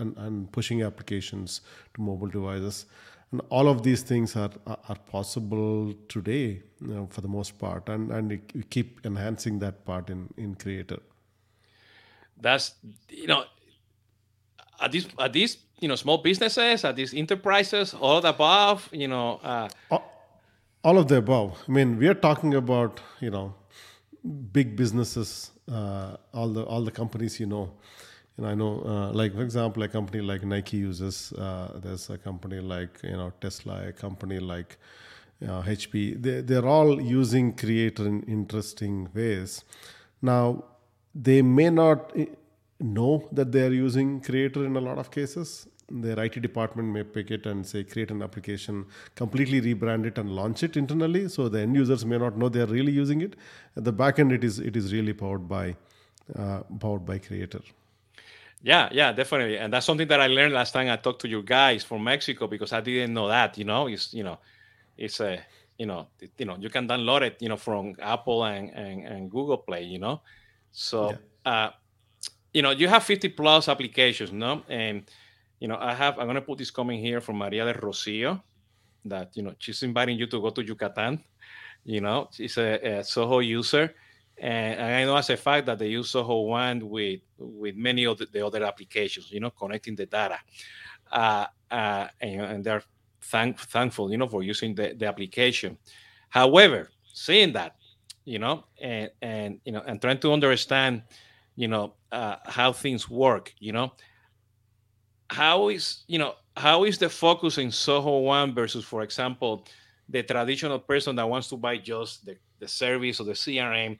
[0.00, 1.60] and, and pushing applications
[1.94, 2.86] to mobile devices.
[3.32, 7.58] And all of these things are, are, are possible today you know, for the most
[7.58, 7.88] part.
[7.88, 11.00] And, and we keep enhancing that part in, in Creator.
[12.40, 12.74] That's
[13.10, 13.44] you know,
[14.80, 18.88] at these at these you know small businesses, at these enterprises, all of the above,
[18.92, 19.68] you know, uh,
[20.84, 21.62] All of the above.
[21.68, 23.54] I mean, we are talking about, you know,
[24.52, 27.72] big businesses, uh, all the all the companies you know.
[28.36, 31.32] And I know, uh, like for example, a company like Nike uses.
[31.32, 34.78] Uh, there's a company like you know Tesla, a company like
[35.42, 36.22] uh, HP.
[36.22, 39.64] They they're all using Creator in interesting ways.
[40.22, 40.64] Now,
[41.14, 42.26] they may not eh,
[42.80, 45.66] know that they are using Creator in a lot of cases.
[45.90, 50.30] Their IT department may pick it and say create an application, completely rebrand it and
[50.30, 51.28] launch it internally.
[51.28, 53.36] So the end users may not know they are really using it.
[53.76, 55.76] At the back end, it is it is really powered by
[56.36, 57.60] uh, powered by Creator.
[58.62, 61.42] yeah, yeah, definitely, and that's something that I learned last time I talked to you
[61.42, 63.56] guys from Mexico because I didn't know that.
[63.58, 64.38] You know, it's you know,
[64.96, 65.40] it's a
[65.78, 69.06] you know, it- you know, you can download it, you know, from Apple and and,
[69.06, 69.84] and Google Play.
[69.84, 70.22] You know,
[70.72, 71.70] so uh,
[72.52, 75.10] you know, you have 50 plus applications, no, and
[75.60, 76.18] you know, I have.
[76.18, 78.42] I'm gonna put this comment here from Maria de Rocio,
[79.04, 81.22] that you know she's inviting you to go to Yucatan.
[81.84, 83.94] You know, she's a, a Zoho user,
[84.40, 88.04] And, and I know as a fact that they use Zoho One with with many
[88.06, 90.38] of the, the other applications, you know, connecting the data.
[91.10, 92.82] Uh, uh, and, and, they're
[93.22, 95.78] thank, thankful, you know, for using the, the application.
[96.28, 97.76] However, seeing that,
[98.24, 101.02] you know, and and you know, and trying to understand,
[101.56, 103.92] you know, uh, how things work, you know,
[105.30, 109.64] how is you know how is the focus in Zoho One versus, for example,
[110.08, 113.98] the traditional person that wants to buy just the, the service or the CRM,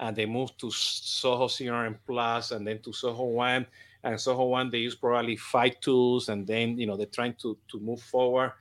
[0.00, 3.66] and they move to Zoho CRM Plus and then to Zoho One,
[4.02, 7.56] and Zoho One they use probably five tools, and then you know they're trying to
[7.68, 8.52] to move forward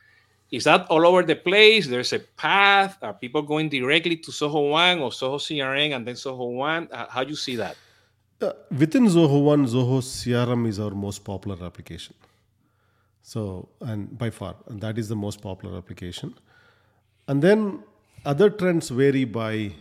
[0.51, 1.87] is that all over the place?
[1.87, 2.97] There's a path.
[3.01, 6.87] Are people going directly to Zoho One or Zoho CRM and then Zoho One?
[6.91, 7.75] Uh, how do you see that?
[8.41, 12.15] Uh, within Zoho One, Zoho CRM is our most popular application.
[13.21, 16.33] So, and by far, and that is the most popular application.
[17.27, 17.83] And then
[18.25, 19.73] other trends vary by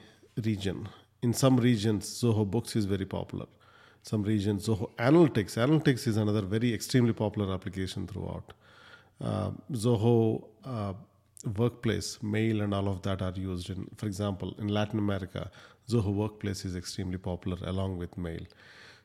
[0.45, 0.89] region.
[1.23, 3.47] In some regions, Zoho Books is very popular.
[4.03, 5.57] Some regions, Zoho Analytics.
[5.57, 8.53] Analytics is another very extremely popular application throughout
[9.21, 10.95] uh, Zoho uh,
[11.57, 15.49] Workplace, Mail, and all of that are used in, for example, in Latin America,
[15.89, 18.45] Zoho Workplace is extremely popular along with Mail.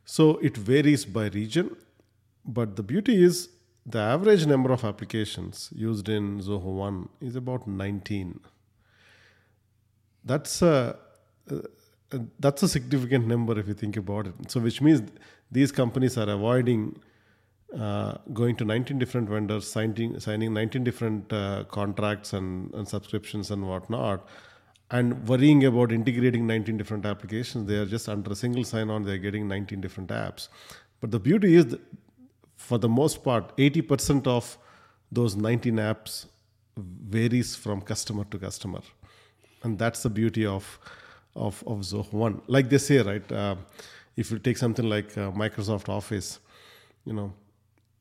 [0.05, 1.75] So it varies by region,
[2.45, 3.49] but the beauty is
[3.85, 8.39] the average number of applications used in Zoho One is about 19.
[10.25, 10.97] That's a
[11.51, 11.57] uh,
[12.39, 14.33] that's a significant number if you think about it.
[14.47, 15.01] So, which means
[15.51, 17.01] these companies are avoiding
[17.77, 23.49] uh, going to 19 different vendors, signing, signing 19 different uh, contracts and, and subscriptions
[23.49, 24.27] and whatnot,
[24.93, 27.67] and worrying about integrating 19 different applications.
[27.67, 30.49] They are just under a single sign on, they're getting 19 different apps.
[31.01, 31.75] But the beauty is,
[32.55, 34.55] for the most part, 80% of
[35.11, 36.27] those 19 apps
[36.77, 38.81] varies from customer to customer.
[39.63, 40.79] And that's the beauty of,
[41.35, 42.41] of, of Zoho One.
[42.45, 43.31] Like they say, right?
[43.31, 43.55] Uh,
[44.15, 46.39] if you take something like uh, Microsoft Office,
[47.03, 47.33] you know,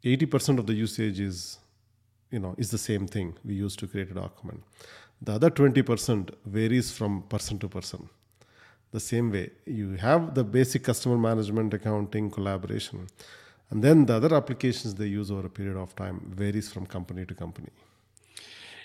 [0.05, 1.59] 80% of the usage is
[2.33, 4.64] you know is the same thing we use to create a document
[5.24, 8.08] the other 20% varies from person to person.
[8.90, 13.06] The same way you have the basic customer management accounting collaboration
[13.70, 17.24] and then the other applications they use over a period of time varies from company
[17.24, 17.70] to company.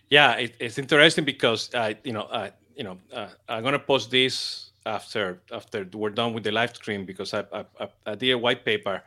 [0.09, 3.79] Yeah it, it's interesting because uh, you know uh, you know uh, i'm going to
[3.79, 8.31] post this after after we're done with the live stream because i, I, I did
[8.31, 9.03] a white paper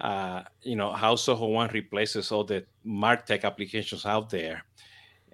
[0.00, 4.64] uh, you know, how Zoho One replaces all the Martech applications out there,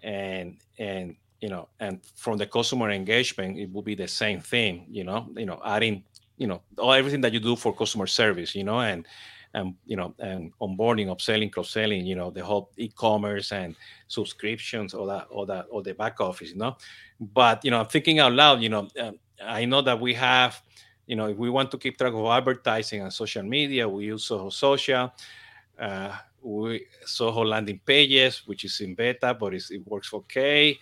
[0.02, 4.86] and and you know, and from the customer engagement, it will be the same thing.
[4.90, 6.04] You know, you know, adding
[6.36, 8.54] you know all everything that you do for customer service.
[8.54, 9.06] You know, and
[9.54, 12.06] and you know and onboarding, upselling, cross selling.
[12.06, 13.76] You know, the whole e-commerce and
[14.08, 16.50] subscriptions, all that, all that, all the back office.
[16.50, 16.76] You know,
[17.20, 18.60] but you know, I'm thinking out loud.
[18.60, 20.60] You know, um, I know that we have
[21.08, 24.28] you know, if we want to keep track of advertising and social media, we use
[24.28, 25.10] Zoho Social.
[25.78, 30.78] Uh, we Zoho landing pages, which is in beta, but it works okay.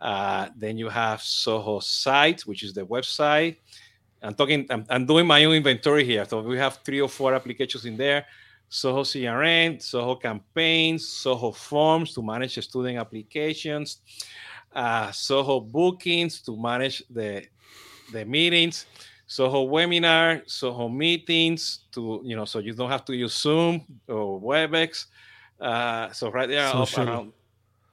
[0.00, 3.56] Uh, then you have Zoho Site, which is the website.
[4.22, 4.66] I'm talking.
[4.70, 6.24] I'm, I'm, doing my own inventory here.
[6.24, 8.26] So we have three or four applications in there.
[8.70, 14.00] Zoho CRM, Zoho Campaigns, Zoho Forms to manage student applications,
[14.72, 17.44] uh, Zoho Bookings to manage the
[18.12, 18.86] the meetings.
[19.30, 24.40] Zoho webinar, Zoho meetings to, you know, so you don't have to use Zoom or
[24.40, 25.06] WebEx.
[25.60, 27.08] Uh, so right there social.
[27.08, 27.32] around,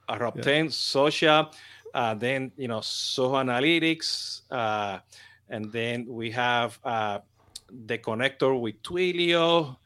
[0.08, 0.42] around yeah.
[0.42, 1.50] 10, social.
[1.94, 4.42] Uh, then, you know, Zoho Analytics.
[4.50, 4.98] Uh,
[5.48, 7.18] and then we have uh,
[7.86, 9.76] the connector with Twilio.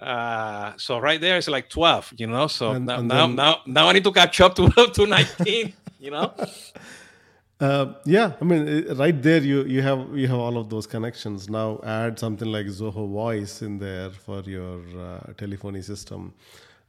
[0.00, 2.46] Uh, so right there it's like 12, you know.
[2.46, 3.36] So and, now, and now, then...
[3.36, 6.32] now, now I need to catch up to, to 19, you know.
[7.58, 11.48] Uh, yeah, I mean, right there you you have you have all of those connections.
[11.48, 16.34] Now add something like Zoho Voice in there for your uh, telephony system,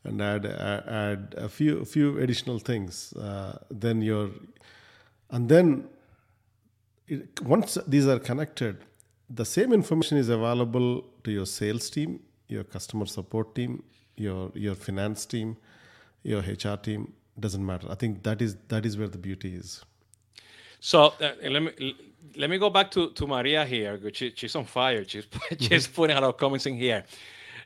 [0.04, 3.14] and add add a few few additional things.
[3.14, 4.30] Uh, then your
[5.30, 5.88] and then
[7.08, 8.78] it, once these are connected,
[9.30, 13.84] the same information is available to your sales team, your customer support team,
[14.16, 15.58] your your finance team,
[16.24, 17.14] your HR team.
[17.40, 17.88] Doesn't matter.
[17.92, 19.84] I think that is that is where the beauty is.
[20.80, 21.96] So uh, let me
[22.36, 24.00] let me go back to, to Maria here.
[24.14, 25.04] She, she's on fire.
[25.08, 25.28] She's
[25.60, 27.04] she's putting a lot of comments in here.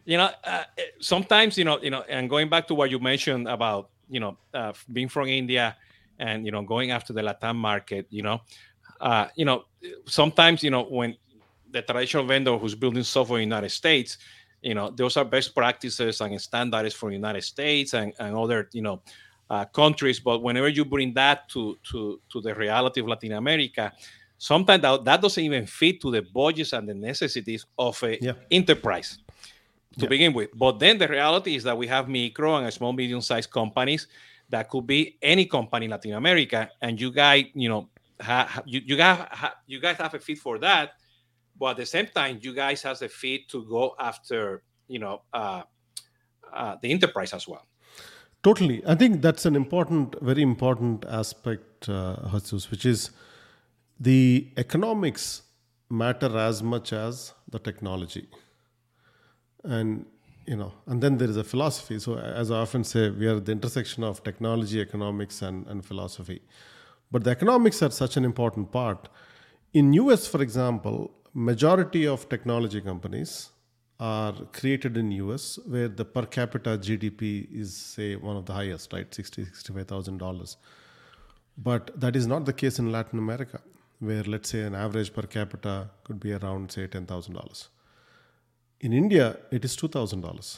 [0.06, 0.64] You know, uh,
[1.00, 4.38] sometimes you know, you know, and going back to what you mentioned about you know
[4.54, 5.78] uh, being from India
[6.20, 8.08] and you know going after the Latin market.
[8.10, 8.42] You know,
[9.00, 9.66] uh, you know,
[10.06, 11.16] sometimes you know when
[11.72, 14.18] the traditional vendor who's building software in the United States,
[14.62, 18.70] you know, those are best practices and standards for the United States and, and other
[18.74, 19.02] you know
[19.50, 20.20] uh, countries.
[20.20, 23.92] But whenever you bring that to, to, to the reality of Latin America,
[24.38, 28.34] sometimes that, that doesn't even fit to the budgets and the necessities of a Yeah.
[28.50, 29.20] enterprise
[29.98, 30.10] to Yeah.
[30.10, 30.50] begin with.
[30.56, 34.08] But then the reality is that we have micro and small, medium-sized companies
[34.50, 37.90] that could be any company in Latin America, and you guys, you know,
[38.22, 40.92] ha, you you guys ha, you guys have a fit for that,
[41.58, 45.22] but at the same time, you guys have a fit to go after, you know,
[45.34, 45.64] uh,
[46.54, 47.66] uh, the enterprise as well.
[48.44, 48.82] Totally.
[48.86, 52.16] I think that's an important, very important aspect, uh,
[52.72, 53.12] which is
[54.00, 55.44] the economics
[55.90, 58.28] matter as much as the technology.
[59.64, 60.06] And,
[60.46, 62.00] you know, and then there is a philosophy.
[62.00, 65.86] So, as I often say, we are at the intersection of technology, economics, and, and
[65.86, 66.42] philosophy.
[67.12, 69.10] But the economics are such an important part.
[69.74, 73.50] In US, for example, majority of technology companies
[74.00, 78.92] are created in US where the per capita GDP is say one of the highest,
[78.94, 79.14] right?
[79.14, 80.58] 60, 65,000 dollars.
[81.58, 83.62] But that is not the case in Latin America,
[84.00, 87.68] where let's say an average per capita could be around say $10,000.
[88.82, 90.58] In India, it is $2,000.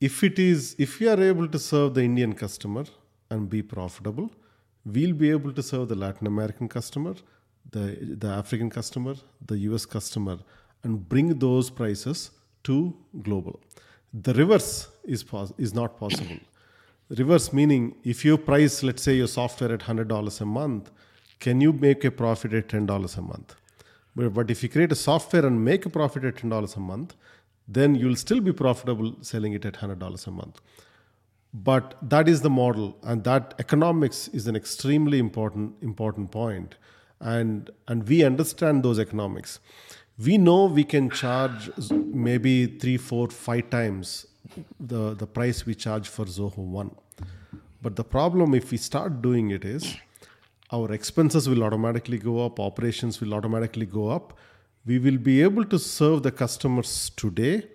[0.00, 2.84] If it is, if we are able to serve the Indian customer
[3.30, 4.30] and be profitable,
[4.84, 7.14] we'll be able to serve the Latin American customer,
[7.70, 9.14] the, the African customer,
[9.46, 10.38] the US customer,
[10.82, 12.32] and bring those prices
[12.64, 13.60] to global.
[14.12, 16.38] The reverse is, pos- is not possible.
[17.08, 20.90] Reverse meaning if you price, let's say, your software at $100 a month,
[21.38, 23.54] can you make a profit at $10 a month?
[24.16, 27.14] But, if you create a software and make a profit at $10 a month,
[27.68, 30.60] then you'll still be profitable selling it at $100 a month.
[31.52, 36.74] But that is the model, and that economics is an extremely important important point,
[37.20, 39.58] and and we understand those economics.
[40.18, 44.26] We know we can charge maybe three, four, five times
[44.78, 46.94] the the price we charge for Zoho One.
[47.80, 49.96] But the problem, if we start doing it, is
[50.72, 54.36] our expenses will automatically go up, operations will automatically go up.
[54.84, 57.66] We will be able to serve the customers today,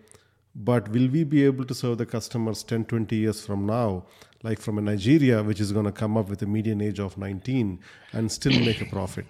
[0.56, 4.06] but will we be able to serve the customers 10, 20 years from now,
[4.44, 7.18] like from a Nigeria, which is going to come up with a median age of
[7.18, 7.80] 19
[8.14, 9.26] and still make a profit?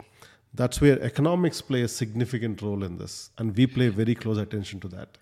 [0.54, 4.80] That's where economics play a significant role in this, and we play very close attention
[4.82, 5.18] to that.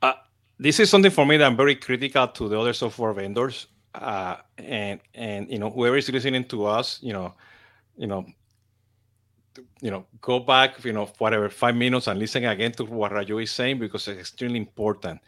[0.00, 0.14] Uh,
[0.58, 4.36] this is something for me that I'm very critical to the other software vendors, uh,
[4.58, 7.34] and and you know whoever is listening to us, you know,
[7.96, 8.26] you know,
[9.80, 13.42] you know, go back, you know, whatever five minutes and listen again to what Raju
[13.42, 15.20] is saying because it's extremely important.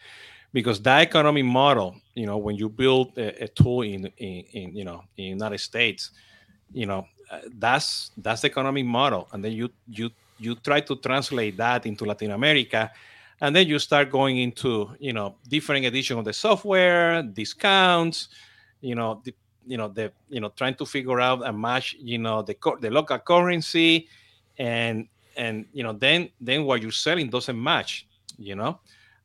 [0.52, 4.76] Because that economic model, you know, when you build a, a tool in, in in
[4.76, 6.10] you know in United States,
[6.72, 7.06] you know,
[7.58, 12.04] that's that's the economic model, and then you you you try to translate that into
[12.04, 12.90] Latin America,
[13.40, 18.28] and then you start going into you know different edition of the software, discounts,
[18.80, 19.34] you know, the,
[19.66, 22.90] you know the you know trying to figure out and match you know the the
[22.90, 24.08] local currency,
[24.58, 25.06] and
[25.36, 28.06] and you know then then what you're selling doesn't match,
[28.38, 28.80] you know,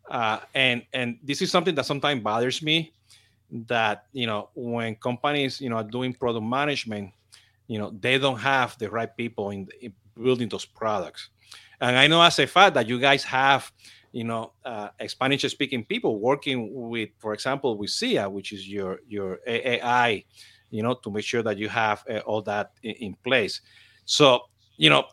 [0.10, 2.94] uh, and and this is something that sometimes bothers me,
[3.52, 7.12] that you know when companies you know are doing product management
[7.68, 11.30] you know they don't have the right people in, in building those products.
[11.82, 13.72] And i know as a fact that you guys have
[14.16, 19.00] you know uh, spanish speaking people working with for example with Zia which is your
[19.08, 20.24] your AI
[20.72, 23.62] you know to make sure that you have uh, all that in, in, place.
[24.06, 24.26] So
[24.78, 25.04] you know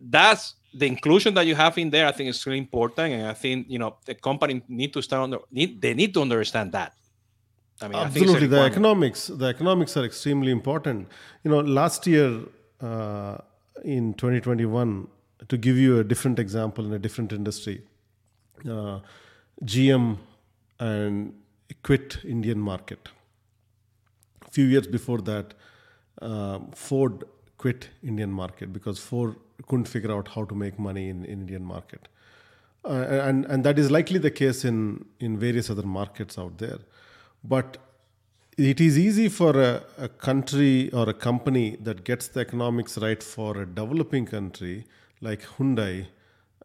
[0.00, 3.32] that's the inclusion that you have in there i think is really important and i
[3.42, 6.92] think you know the company need to start under need, they need to understand that.
[7.82, 8.46] I mean, absolutely.
[8.46, 11.08] The economics the economics are extremely important.
[11.44, 12.30] You know last year
[12.80, 13.38] uh,
[13.84, 15.08] in 2021
[15.48, 17.82] to give you a different example in a different industry
[18.68, 19.00] uh,
[19.64, 20.18] gm
[20.78, 21.34] and
[21.82, 23.08] quit indian market.
[24.46, 25.54] A few years before that
[26.20, 27.24] uh, ford
[27.58, 29.36] quit indian market because ford
[29.66, 32.08] couldn't figure out how to make money in, in indian market.
[32.82, 36.78] And and that is likely the case in in various other markets out there.
[37.44, 37.76] But
[38.56, 43.22] it is easy for a, a, country or a company that gets the economics right
[43.22, 44.84] for a developing country
[45.20, 46.08] like Hyundai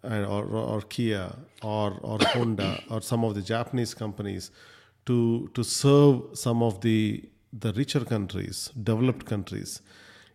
[0.05, 4.51] or, or, Kia or, or Honda or some of the Japanese companies
[5.05, 9.81] to, to serve some of the, the richer countries, developed countries.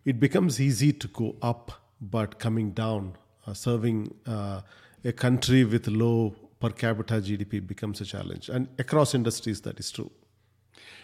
[0.05, 3.17] It becomes easy to go up, but coming down,
[3.47, 4.63] uh, serving uh,
[5.05, 8.49] a country with low per capita GDP becomes a challenge.
[8.49, 10.11] And across industries, that is true.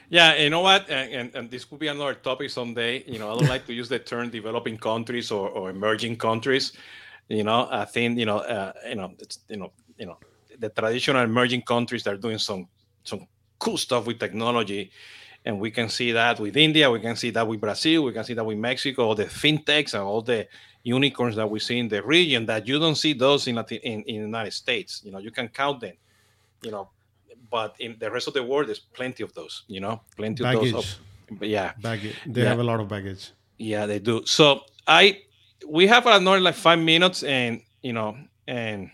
[0.08, 3.02] Yeah, you know what, and, and, and, this could be another topic someday.
[3.08, 6.72] You know, I don't like to use the term developing countries or, or emerging countries.
[7.28, 10.18] You know, I think you know, uh, you know, it's you know, you know,
[10.58, 12.68] the traditional emerging countries that are doing some
[13.02, 13.26] some
[13.58, 14.90] cool stuff with technology,
[15.44, 18.24] and we can see that with India, we can see that with Brazil, we can
[18.24, 20.46] see that with Mexico, all the fintechs and all the
[20.84, 24.02] unicorns that we see in the region that you don't see those in Latin, in,
[24.02, 25.02] in the United States.
[25.04, 25.94] You know, you can count them.
[26.62, 26.90] You know,
[27.50, 29.64] but in the rest of the world, there's plenty of those.
[29.66, 30.68] You know, plenty baggage.
[30.68, 30.98] of those.
[31.30, 32.14] Of, yeah, baggage.
[32.24, 32.50] They Yeah.
[32.50, 33.32] have a lot of baggage.
[33.58, 34.24] yeah, they do.
[34.26, 35.22] So I,
[35.68, 38.90] we have another like five minutes, and you know, and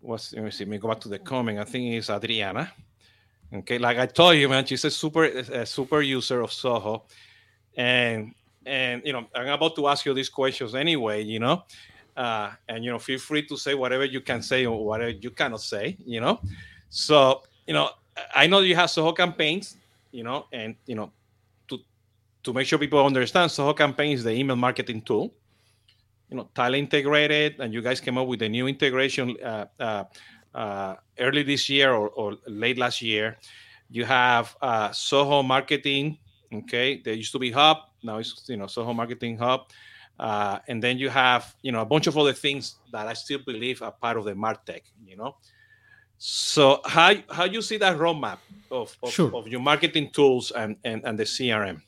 [0.00, 0.64] what's let me see.
[0.64, 1.58] Let me go back to the comment.
[1.58, 2.72] I think it's Adriana.
[3.52, 7.02] Okay, like I told you, man, she's a super, a super user of Zoho,
[7.76, 8.34] and
[8.64, 11.22] and you know, I'm about to ask you these questions anyway.
[11.22, 11.62] You know,
[12.16, 15.30] uh, and you know, feel free to say whatever you can say or whatever you
[15.30, 15.96] cannot say.
[16.04, 16.40] You know,
[16.88, 17.90] so you know,
[18.34, 19.76] I know you have Zoho campaigns.
[20.12, 21.12] You know, and you know,
[21.68, 21.78] to
[22.42, 25.32] to make sure people understand, Zoho campaign is the email marketing tool.
[26.30, 30.04] You know, tightly integrated, and you guys came up with a new integration uh, uh,
[30.54, 33.36] uh, early this year or, or late last year.
[33.90, 36.18] You have uh, Zoho Marketing.
[36.52, 37.78] Okay, there used to be Hub.
[38.02, 39.68] Now it's you know Zoho Marketing Hub.
[40.18, 43.38] Uh, and then you have you know a bunch of other things that I still
[43.46, 44.82] believe are part of the Martech.
[45.06, 45.36] You know,
[46.18, 48.38] so how how you see that roadmap
[48.70, 49.30] of of, Sure.
[49.34, 51.82] of your marketing tools and, and and the CRM?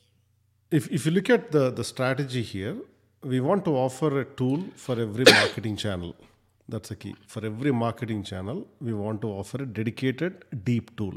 [0.71, 2.77] If, if you look at the, the strategy here,
[3.23, 6.15] we want to offer a tool for every marketing channel.
[6.67, 7.15] That's the key.
[7.27, 11.13] For every marketing channel, we want to offer a dedicated deep tool.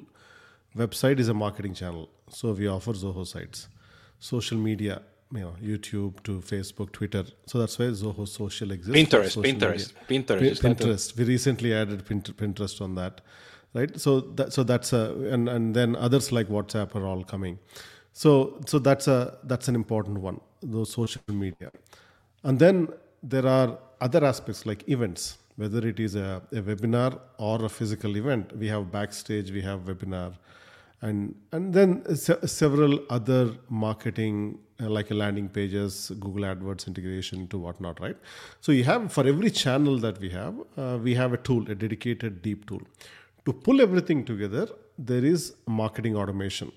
[0.76, 3.68] Website is a marketing channel, so we offer Zoho sites.
[4.18, 7.24] Social media, you know, YouTube to Facebook, Twitter.
[7.46, 8.96] So that's why Zoho Social exists.
[8.98, 10.22] Pinterest, Pinterest, media.
[10.22, 10.38] Pinterest.
[10.38, 11.16] Pin- is that the- Pinterest.
[11.16, 13.20] We recently added Pint- Pinterest on that,
[13.74, 14.00] right?
[14.00, 17.58] So that so that's a and and then others like WhatsApp are all coming.
[18.14, 20.40] So so that's a that's an important one.
[20.62, 21.70] Those social media,
[22.44, 22.88] and then
[23.22, 25.38] there are other aspects like events.
[25.56, 29.80] Whether it is a, a webinar or a physical event, we have backstage, we have
[29.80, 30.32] webinar,
[31.02, 37.58] and and then se- several other marketing uh, like landing pages google adwords integration to
[37.58, 38.16] whatnot right?
[38.60, 41.74] So you have for every channel that we have uh, we have a tool a
[41.74, 42.82] dedicated deep tool.
[43.46, 44.68] To pull everything together
[44.98, 46.72] there is marketing automation.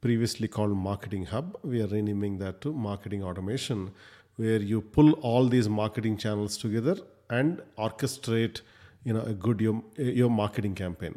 [0.00, 3.90] Previously called marketing hub we are renaming that to marketing automation
[4.36, 6.96] where you pull all these marketing channels together
[7.30, 8.62] and orchestrate
[9.04, 11.16] you know a good your, your marketing campaign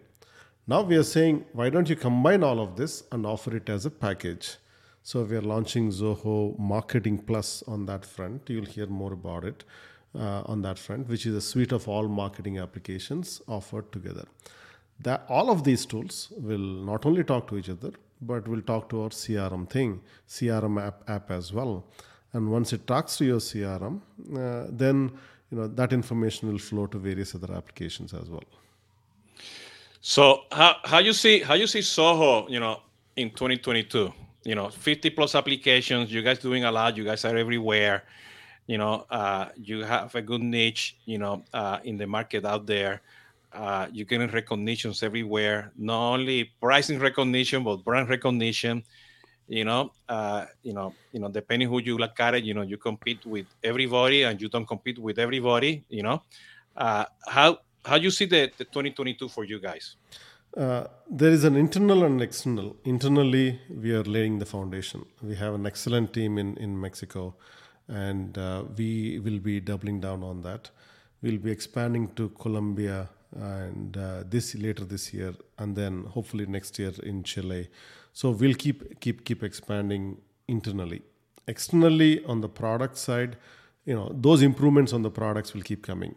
[0.68, 3.86] now we are saying, why don't you combine all of this and offer it as
[3.86, 4.56] a package?
[5.04, 8.50] So we are launching Zoho Marketing Plus on that front.
[8.50, 9.64] You'll hear more about it
[10.16, 14.26] uh, on that front, which is a suite of all marketing applications offered together.
[15.02, 18.90] That all of these tools will not only talk to each other, but will talk
[18.90, 21.86] to our CRM thing, CRM app, app as well.
[22.36, 24.02] And once it talks to your CRM,
[24.36, 25.10] uh, then
[25.50, 28.44] you know that information will flow to various other applications as well.
[30.02, 32.82] So how how you see how you see Zoho, you know,
[33.16, 34.14] in 2022?
[34.44, 36.12] You know, 50 plus applications.
[36.12, 36.98] You guys doing a lot.
[36.98, 38.04] You guys are everywhere.
[38.68, 40.98] You know, uh, you have a good niche.
[41.06, 43.02] You know, uh, in the market out there.
[43.54, 45.72] Uh, you're getting recognitions everywhere.
[45.78, 48.84] Not only pricing recognition, but brand recognition.
[49.48, 52.64] You know, uh, you know, you know, depending who you look at it, you know,
[52.64, 55.84] you compete with everybody, and you don't compete with everybody.
[55.90, 56.24] You know,
[56.76, 59.96] uh, how how you see the, the 2022 for you guys?
[60.58, 62.76] Uh, there is an internal and external.
[62.86, 65.06] Internally, we are laying the foundation.
[65.22, 67.36] We have an excellent team in, in Mexico,
[67.90, 70.70] and uh, we will be doubling down on that.
[71.22, 76.80] We'll be expanding to Colombia and uh, this later this year, and then hopefully next
[76.80, 77.70] year in Chile.
[78.14, 80.18] So we'll keep keep keep expanding
[80.48, 81.02] internally.
[81.48, 83.38] Externally, on the product side,
[83.86, 86.16] you know those improvements on the products will keep coming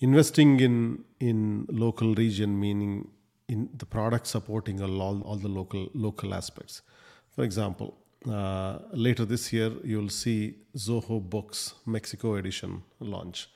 [0.00, 3.08] investing in in local region meaning
[3.48, 6.82] in the product supporting all, all the local local aspects
[7.30, 7.96] for example
[8.30, 13.48] uh, later this year you'll see zoho books mexico edition launch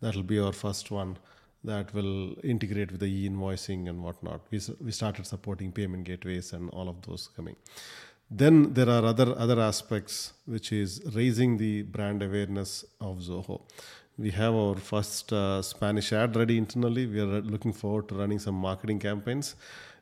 [0.00, 1.16] that'll be our first one
[1.64, 4.40] that will integrate with the e-invoicing and whatnot.
[4.50, 7.56] We, we started supporting payment gateways and all of those coming.
[8.30, 13.62] Then there are other other aspects which is raising the brand awareness of zoho.
[14.18, 17.06] We have our first uh, spanish ad ready internally.
[17.06, 19.54] We are looking forward to running some marketing campaigns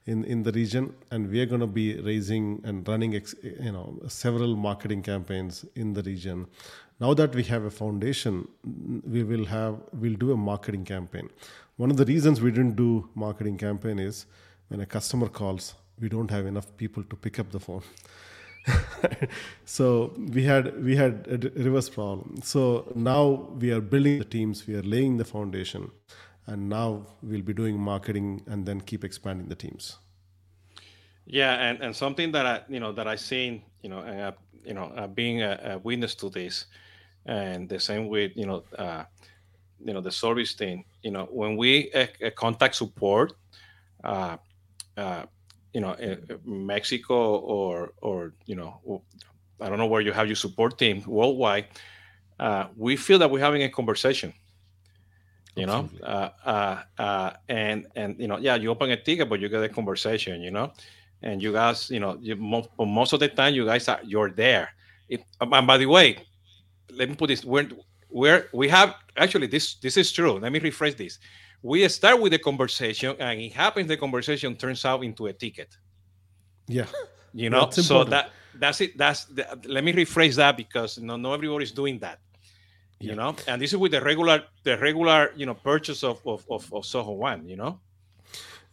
[0.07, 3.73] in, in the region and we are going to be raising and running ex, you
[3.73, 6.47] know several marketing campaigns in the region
[6.99, 8.49] now that we have a foundation
[9.07, 11.29] we will have we'll do a marketing campaign.
[11.77, 14.27] One of the reasons we didn't do marketing campaign is
[14.69, 17.83] when a customer calls we don't have enough people to pick up the phone.
[19.65, 22.41] So we had we had a reverse problem.
[22.43, 25.91] So now we are building the teams we are laying the foundation
[26.47, 29.99] and now we'll be doing marketing and then keep expanding the teams.
[31.27, 34.33] Yeah, and, and something that I you know that i've seen you know
[34.65, 36.67] you know uh, being a, a witness to this,
[37.27, 39.05] and the same with you know uh,
[39.85, 40.85] you know the service team.
[41.03, 43.35] You know when we uh, contact support,
[44.05, 44.37] uh,
[44.97, 45.25] uh,
[45.73, 45.97] you know
[46.45, 49.03] Mexico or or you know
[49.61, 51.67] I don't know where you have your support team worldwide.
[52.39, 54.33] Uh, we feel that we're having a conversation
[55.57, 59.41] you know uh, uh, uh, and and you know yeah you open a ticket but
[59.41, 60.71] you get a conversation you know
[61.23, 64.31] and you guys you know you, most, most of the time you guys are you're
[64.31, 64.69] there
[65.09, 66.19] it, and by the way
[66.93, 70.39] let me put this we're, we're have actually this this is true.
[70.39, 71.19] Let me rephrase this.
[71.63, 75.77] We start with the conversation and it happens the conversation turns out into a ticket.
[76.67, 76.87] Yeah.
[77.33, 81.35] You know so that that's it that's the, let me rephrase that because no, not
[81.35, 82.19] everybody's doing that
[82.99, 83.15] you yeah.
[83.15, 83.37] know?
[83.47, 86.85] And this is with the regular the regular you know purchase of of, of, of
[86.85, 87.79] zoho one you know?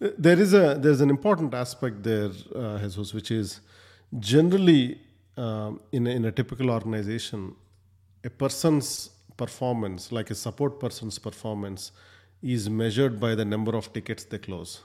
[0.02, 3.60] Uh, there is a there's an important aspect there uh, Jesus, which is
[4.20, 4.98] generally
[5.36, 7.56] um, in, a, in a typical organization
[8.24, 11.92] a person's performance like a support person's performance
[12.42, 14.82] is measured by the number of tickets they close.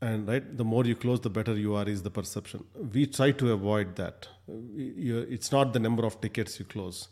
[0.00, 2.64] And right the more you close the better you are is the perception.
[2.92, 4.28] We try to avoid that.
[4.48, 7.08] It's not the number of tickets you close.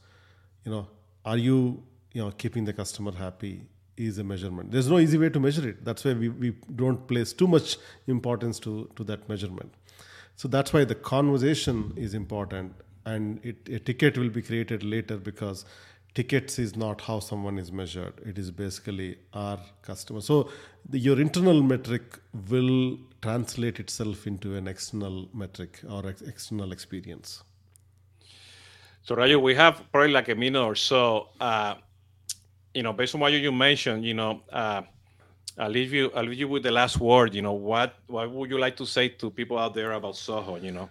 [0.65, 0.89] You know
[1.25, 1.83] are you
[2.13, 3.63] you know keeping the customer happy
[3.97, 4.71] is a measurement.
[4.73, 5.85] There's no easy way to measure it.
[5.85, 7.77] That's why we, we don't place too much
[8.07, 9.73] importance to to that measurement.
[10.37, 12.75] So that's why the conversation is important
[13.05, 15.65] and it, a ticket will be created later because
[16.15, 20.51] tickets is not how someone is measured it is basically our customer so
[20.89, 27.43] the, your internal metric will translate itself into an external metric or ex- external experience
[29.05, 31.29] so, Raju, we have probably like a minute or so.
[31.41, 31.75] Uh,
[32.73, 34.83] you know, based on what you mentioned, you know, uh,
[35.59, 36.11] I'll leave you.
[36.15, 37.35] I'll leave you with the last word.
[37.35, 40.63] You know, what what would you like to say to people out there about Zoho?
[40.63, 40.91] You know.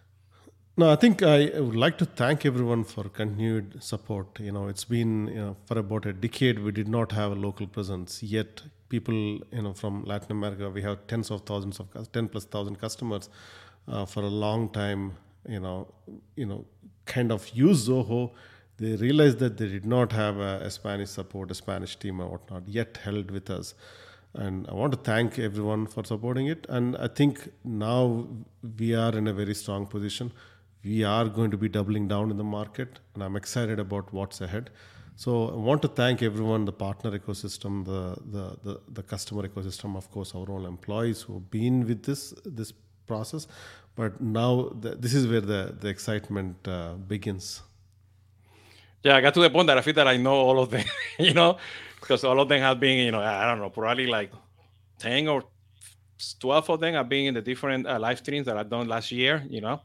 [0.81, 4.39] No, I think I would like to thank everyone for continued support.
[4.39, 7.35] You know, it's been you know for about a decade we did not have a
[7.35, 8.23] local presence.
[8.23, 9.13] Yet people
[9.57, 13.29] you know from Latin America we have tens of thousands of ten plus thousand customers
[13.87, 15.17] uh, for a long time.
[15.47, 15.87] You know,
[16.35, 16.65] you know
[17.05, 18.31] kind of use Zoho,
[18.77, 22.27] they realized that they did not have a, a, Spanish support, a Spanish team or
[22.27, 23.75] whatnot yet held with us.
[24.33, 26.65] And I want to thank everyone for supporting it.
[26.69, 28.27] And I think now
[28.79, 30.31] we are in a very strong position.
[30.83, 34.41] We are going to be doubling down in the market, and I'm excited about what's
[34.41, 34.69] ahead.
[35.15, 39.95] So I want to thank everyone, the partner ecosystem, the, the, the, the customer ecosystem,
[39.95, 42.73] of course, our own employees who have been with this, this
[43.05, 43.47] process
[43.95, 47.61] but now the, this is where the the excitement uh, begins.
[49.03, 50.85] Yeah, I got to the point that I feel that I know all of them,
[51.19, 51.57] you know,
[51.99, 54.31] because all of them have been, you know, I don't know, probably like
[54.99, 55.43] ten or
[56.39, 59.11] twelve of them have been in the different uh, live streams that I've done last
[59.11, 59.81] year, you know,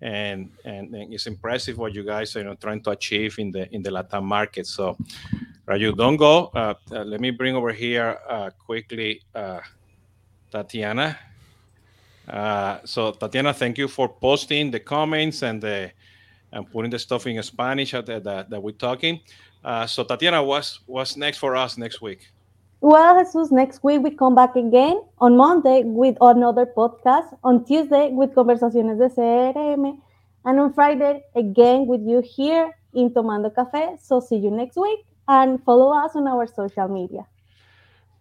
[0.00, 3.50] and, and, and it's impressive what you guys are you know trying to achieve in
[3.50, 4.66] the in the Latin market.
[4.66, 4.96] So,
[5.66, 6.50] Raju, don't go.
[6.54, 9.60] Uh, uh, let me bring over here uh, quickly uh,
[10.50, 11.18] Tatiana.
[12.28, 15.90] Uh, so Tatiana, thank you for posting the comments and the
[16.52, 19.20] and putting the stuff in Spanish that, that, that we're talking.
[19.64, 22.30] Uh, so Tatiana, what's what's next for us next week?
[22.86, 27.34] Well, Jesus, next week we come back again on Monday with another podcast.
[27.42, 29.96] On Tuesday with Conversaciones de CRM,
[30.44, 33.98] and on Friday again with you here in Tomando Café.
[34.02, 37.26] So see you next week and follow us on our social media.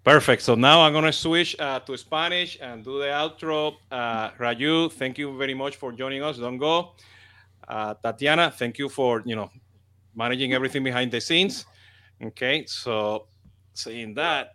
[0.05, 0.41] Perfect.
[0.41, 3.75] So now I'm going to switch uh, to Spanish and do the outro.
[3.91, 6.37] Uh, Raju, thank you very much for joining us.
[6.37, 6.93] Don't go.
[7.67, 9.51] Uh, Tatiana, thank you for, you know,
[10.15, 11.65] managing everything behind the scenes.
[12.23, 13.27] Okay, so
[13.73, 14.49] saying that,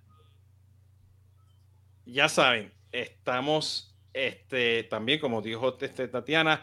[2.06, 6.62] ya saben, estamos, este, también como dijo este, Tatiana,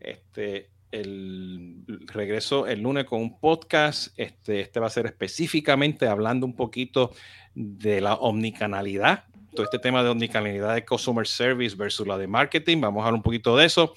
[0.00, 4.16] este, el regreso el lunes con un podcast.
[4.16, 7.12] Este, este va a ser específicamente hablando un poquito
[7.54, 9.24] de la omnicanalidad,
[9.54, 12.80] todo este tema de omnicanalidad de customer service versus la de marketing.
[12.80, 13.94] Vamos a hablar un poquito de eso.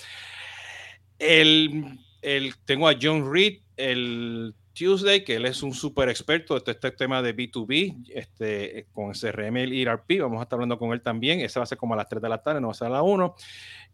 [1.20, 6.72] El, el, tengo a John Reed el Tuesday, que él es un súper experto de
[6.72, 10.22] este, tema de B2B, este, con CRM y ERP.
[10.22, 11.40] Vamos a estar hablando con él también.
[11.40, 12.88] Ese va a ser como a las 3 de la tarde, no va a ser
[12.88, 13.36] a las 1.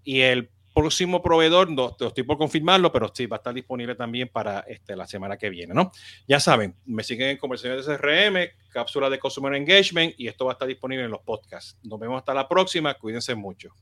[0.03, 4.27] Y el próximo proveedor, no, estoy por confirmarlo, pero sí va a estar disponible también
[4.27, 5.91] para este, la semana que viene, ¿no?
[6.27, 10.51] Ya saben, me siguen en conversaciones de CRM, cápsula de Customer Engagement y esto va
[10.51, 11.77] a estar disponible en los podcasts.
[11.83, 13.73] Nos vemos hasta la próxima, cuídense mucho.